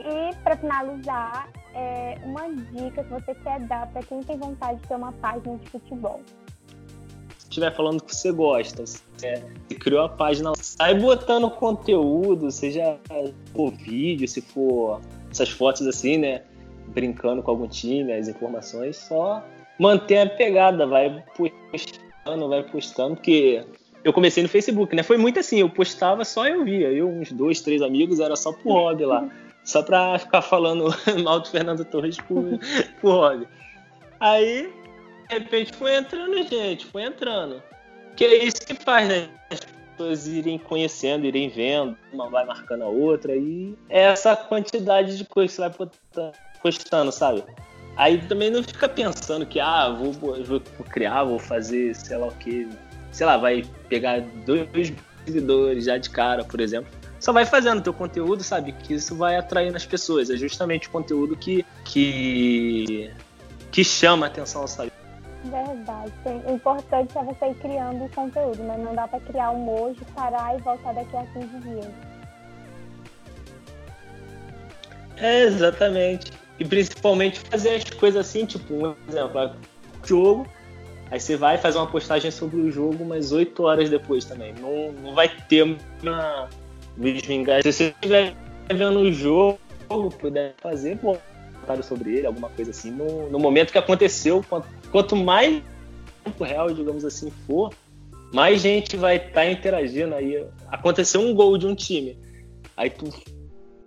E 0.00 0.34
para 0.42 0.56
finalizar, 0.56 1.48
é 1.74 2.18
uma 2.24 2.48
dica 2.52 3.02
que 3.02 3.10
você 3.10 3.34
quer 3.34 3.60
dar 3.60 3.86
para 3.88 4.02
quem 4.02 4.22
tem 4.22 4.36
vontade 4.36 4.78
de 4.80 4.88
ter 4.88 4.94
uma 4.94 5.12
página 5.12 5.56
de 5.58 5.70
futebol. 5.70 6.20
Se 7.38 7.48
estiver 7.48 7.74
falando 7.74 8.02
que 8.02 8.14
você 8.14 8.32
gosta, 8.32 8.84
você 8.84 9.42
criou 9.80 10.02
a 10.02 10.08
página, 10.08 10.52
sai 10.56 10.94
botando 10.94 11.50
conteúdo, 11.50 12.50
seja 12.50 12.98
por 13.52 13.72
vídeo, 13.72 14.28
se 14.28 14.40
for 14.40 15.00
essas 15.30 15.50
fotos 15.50 15.86
assim, 15.86 16.18
né? 16.18 16.42
Brincando 16.88 17.42
com 17.42 17.50
algum 17.50 17.68
time, 17.68 18.12
as 18.12 18.28
informações, 18.28 18.96
só 18.96 19.42
manter 19.78 20.18
a 20.18 20.30
pegada, 20.30 20.86
vai 20.86 21.24
postando, 21.36 22.48
vai 22.48 22.62
postando, 22.62 23.16
porque 23.16 23.64
eu 24.04 24.12
comecei 24.12 24.42
no 24.42 24.48
Facebook, 24.48 24.94
né? 24.94 25.02
Foi 25.02 25.16
muito 25.16 25.40
assim, 25.40 25.60
eu 25.60 25.70
postava 25.70 26.24
só 26.24 26.46
eu 26.46 26.62
via. 26.62 26.92
Eu, 26.92 27.08
uns 27.08 27.32
dois, 27.32 27.62
três 27.62 27.80
amigos, 27.80 28.20
era 28.20 28.36
só 28.36 28.52
pro 28.52 28.70
hobby 28.70 29.06
lá. 29.06 29.26
Só 29.64 29.82
pra 29.82 30.18
ficar 30.18 30.42
falando 30.42 30.94
mal 31.24 31.40
do 31.40 31.48
Fernando 31.48 31.84
Torres 31.86 32.18
por, 32.18 32.60
por 33.00 33.10
hobby. 33.10 33.48
Aí, 34.20 34.70
de 35.28 35.34
repente, 35.34 35.72
foi 35.72 35.96
entrando 35.96 36.36
gente, 36.46 36.84
foi 36.84 37.02
entrando. 37.02 37.62
Que 38.14 38.24
é 38.26 38.44
isso 38.44 38.64
que 38.66 38.74
faz, 38.74 39.08
né? 39.08 39.28
As 39.50 39.60
pessoas 39.60 40.26
irem 40.26 40.58
conhecendo, 40.58 41.24
irem 41.24 41.48
vendo, 41.48 41.96
uma 42.12 42.28
vai 42.28 42.44
marcando 42.44 42.82
a 42.82 42.88
outra, 42.88 43.34
e 43.34 43.74
é 43.88 44.02
essa 44.02 44.36
quantidade 44.36 45.16
de 45.16 45.24
coisas 45.24 45.56
que 45.56 45.62
você 45.62 45.68
vai 45.68 46.32
postando, 46.62 47.10
sabe? 47.10 47.42
Aí 47.96 48.18
também 48.26 48.50
não 48.50 48.62
fica 48.62 48.88
pensando 48.88 49.46
que, 49.46 49.58
ah, 49.60 49.88
vou, 49.88 50.12
vou 50.12 50.60
criar, 50.90 51.24
vou 51.24 51.38
fazer 51.38 51.94
sei 51.94 52.16
lá 52.16 52.26
o 52.26 52.32
que, 52.32 52.68
sei 53.14 53.26
lá, 53.26 53.36
vai 53.36 53.64
pegar 53.88 54.20
dois 54.44 54.92
seguidores 55.24 55.84
já 55.84 55.96
de 55.96 56.10
cara, 56.10 56.44
por 56.44 56.60
exemplo. 56.60 56.90
Só 57.20 57.32
vai 57.32 57.46
fazendo 57.46 57.80
teu 57.80 57.94
conteúdo, 57.94 58.42
sabe? 58.42 58.72
Que 58.72 58.94
isso 58.94 59.16
vai 59.16 59.36
atraindo 59.36 59.76
as 59.76 59.86
pessoas. 59.86 60.28
É 60.28 60.36
justamente 60.36 60.88
o 60.88 60.90
conteúdo 60.90 61.36
que, 61.36 61.64
que, 61.84 63.10
que 63.70 63.84
chama 63.84 64.26
a 64.26 64.28
atenção, 64.28 64.66
sabe? 64.66 64.92
Verdade. 65.44 66.12
O 66.44 66.52
importante 66.52 67.16
é 67.16 67.22
você 67.22 67.46
ir 67.46 67.54
criando 67.54 68.04
o 68.04 68.08
conteúdo, 68.10 68.62
né? 68.64 68.76
Não 68.76 68.94
dá 68.94 69.06
pra 69.06 69.20
criar 69.20 69.52
um 69.52 69.70
hoje, 69.70 70.00
parar 70.14 70.58
e 70.58 70.60
voltar 70.60 70.92
daqui 70.92 71.16
a 71.16 71.24
15 71.26 71.46
dias. 71.60 71.92
É, 75.16 75.42
exatamente. 75.44 76.32
E 76.58 76.64
principalmente 76.64 77.38
fazer 77.40 77.76
as 77.76 77.84
coisas 77.84 78.26
assim, 78.26 78.44
tipo, 78.44 78.74
um 78.74 78.94
exemplo, 79.08 79.56
jogo, 80.04 80.46
Aí 81.14 81.20
você 81.20 81.36
vai 81.36 81.56
fazer 81.56 81.78
uma 81.78 81.86
postagem 81.86 82.28
sobre 82.32 82.56
o 82.56 82.72
jogo 82.72 83.04
umas 83.04 83.30
8 83.30 83.62
horas 83.62 83.88
depois 83.88 84.24
também. 84.24 84.52
Não, 84.54 84.90
não 85.00 85.14
vai 85.14 85.28
ter 85.28 85.62
uma 86.02 86.50
vingagem. 86.96 87.62
Se 87.62 87.72
você 87.72 87.84
estiver 87.90 88.34
vendo 88.68 88.98
o 88.98 89.12
jogo, 89.12 89.60
puder 90.18 90.56
fazer 90.60 90.94
um 90.94 90.96
comentário 90.96 91.84
sobre 91.84 92.16
ele, 92.16 92.26
alguma 92.26 92.48
coisa 92.48 92.72
assim, 92.72 92.90
no, 92.90 93.30
no 93.30 93.38
momento 93.38 93.70
que 93.70 93.78
aconteceu, 93.78 94.44
quanto, 94.50 94.66
quanto 94.90 95.14
mais 95.14 95.62
tempo 96.24 96.42
real, 96.42 96.74
digamos 96.74 97.04
assim, 97.04 97.30
for, 97.46 97.72
mais 98.32 98.60
gente 98.60 98.96
vai 98.96 99.14
estar 99.14 99.30
tá 99.34 99.46
interagindo 99.46 100.16
aí. 100.16 100.44
Aconteceu 100.66 101.20
um 101.20 101.32
gol 101.32 101.56
de 101.56 101.64
um 101.64 101.76
time. 101.76 102.18
Aí 102.76 102.90
tu 102.90 103.08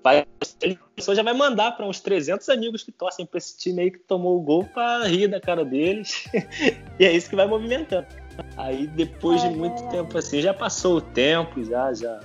vai, 0.08 0.20
a 0.20 0.76
pessoa 0.96 1.16
já 1.16 1.24
vai 1.24 1.34
mandar 1.34 1.74
para 1.74 1.86
uns 1.86 2.00
300 2.00 2.48
amigos 2.50 2.84
que 2.84 2.92
torcem 2.92 3.26
para 3.26 3.38
esse 3.38 3.58
time 3.58 3.82
aí 3.82 3.92
que 3.92 4.00
tomou 4.00 4.38
o 4.38 4.42
gol 4.42 4.64
para 4.64 5.06
rir 5.06 5.28
da 5.28 5.40
cara 5.40 5.66
deles. 5.66 6.28
e 7.00 7.06
é 7.06 7.12
isso 7.12 7.30
que 7.30 7.36
vai 7.36 7.48
movimentando. 7.48 8.08
Aí 8.56 8.88
depois 8.88 9.44
é, 9.44 9.50
de 9.50 9.56
muito 9.56 9.84
é. 9.84 9.88
tempo 9.88 10.18
assim, 10.18 10.42
já 10.42 10.54
passou 10.54 10.98
o 10.98 11.02
tempo, 11.02 11.64
já 11.64 11.94
já 11.94 12.20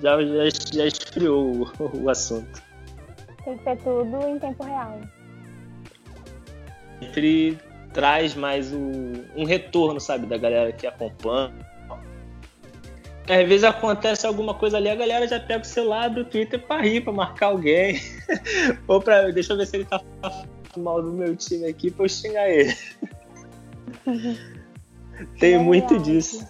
já, 0.00 0.22
já, 0.22 0.48
já 0.72 0.86
esfriou 0.86 1.68
o, 1.80 1.96
o 2.04 2.10
assunto. 2.10 2.62
Tem 3.44 3.56
que 3.58 3.64
ser 3.64 3.76
tudo 3.78 4.28
em 4.28 4.38
tempo 4.38 4.62
real. 4.64 5.00
Sempre 7.00 7.58
traz 7.92 8.34
mais 8.34 8.72
um 8.72 9.44
retorno, 9.44 10.00
sabe, 10.00 10.26
da 10.26 10.36
galera 10.36 10.72
que 10.72 10.86
acompanha 10.86 11.52
às 13.28 13.48
vezes 13.48 13.64
acontece 13.64 14.26
alguma 14.26 14.54
coisa 14.54 14.76
ali, 14.76 14.88
a 14.88 14.94
galera 14.94 15.26
já 15.26 15.40
pega 15.40 15.62
o 15.62 15.66
celular 15.66 16.08
do 16.08 16.24
Twitter 16.24 16.60
pra 16.60 16.80
rir, 16.80 17.00
pra 17.00 17.12
marcar 17.12 17.46
alguém. 17.46 18.00
Ou 18.86 19.00
pra. 19.00 19.30
Deixa 19.30 19.52
eu 19.52 19.56
ver 19.56 19.66
se 19.66 19.76
ele 19.76 19.84
tá 19.86 20.00
mal 20.76 21.02
do 21.02 21.12
meu 21.12 21.34
time 21.36 21.66
aqui 21.66 21.90
pra 21.90 22.04
eu 22.04 22.08
xingar 22.08 22.48
ele. 22.50 22.76
Tem 25.38 25.54
é 25.54 25.58
muito 25.58 25.98
disso. 26.00 26.46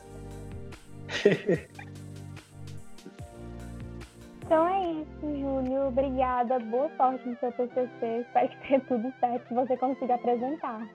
Então 4.39 4.69
é 4.69 4.93
isso, 4.93 5.21
Júlio. 5.21 5.89
Obrigada. 5.89 6.59
Boa 6.59 6.91
sorte 6.97 7.29
no 7.29 7.37
seu 7.39 7.53
TCC. 7.53 8.21
Espero 8.21 8.49
que 8.49 8.69
tenha 8.69 8.81
tudo 8.81 9.13
certo, 9.21 9.47
que 9.47 9.55
você 9.55 9.77
consiga 9.77 10.15
apresentar. 10.15 10.89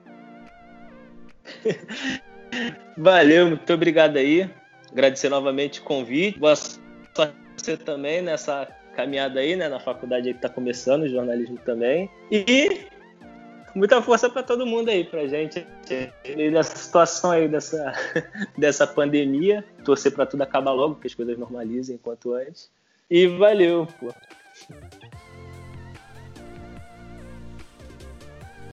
Valeu, 2.98 3.48
muito 3.48 3.72
obrigado 3.72 4.16
aí. 4.16 4.50
Agradecer 4.92 5.28
novamente 5.28 5.80
o 5.80 5.84
convite. 5.84 6.38
Boa 6.38 6.56
sorte 6.56 7.34
você 7.56 7.76
também 7.76 8.22
nessa 8.22 8.66
caminhada 8.96 9.40
aí, 9.40 9.54
né? 9.54 9.68
Na 9.68 9.78
faculdade 9.78 10.28
aí 10.28 10.34
que 10.34 10.40
tá 10.40 10.48
começando, 10.48 11.08
jornalismo 11.08 11.58
também. 11.64 12.10
E 12.30 12.86
muita 13.74 14.02
força 14.02 14.28
para 14.28 14.42
todo 14.42 14.66
mundo 14.66 14.88
aí, 14.88 15.04
pra 15.04 15.26
gente, 15.26 15.66
nessa 16.50 16.76
situação 16.76 17.30
aí, 17.30 17.48
dessa, 17.48 17.92
dessa 18.56 18.86
pandemia. 18.86 19.64
Torcer 19.84 20.12
para 20.12 20.26
tudo 20.26 20.42
acabar 20.42 20.72
logo, 20.72 20.96
que 20.96 21.06
as 21.06 21.14
coisas 21.14 21.38
normalizem 21.38 21.96
enquanto 21.96 22.34
antes. 22.34 22.70
E 23.10 23.26
valeu, 23.26 23.86
pô. 23.98 24.12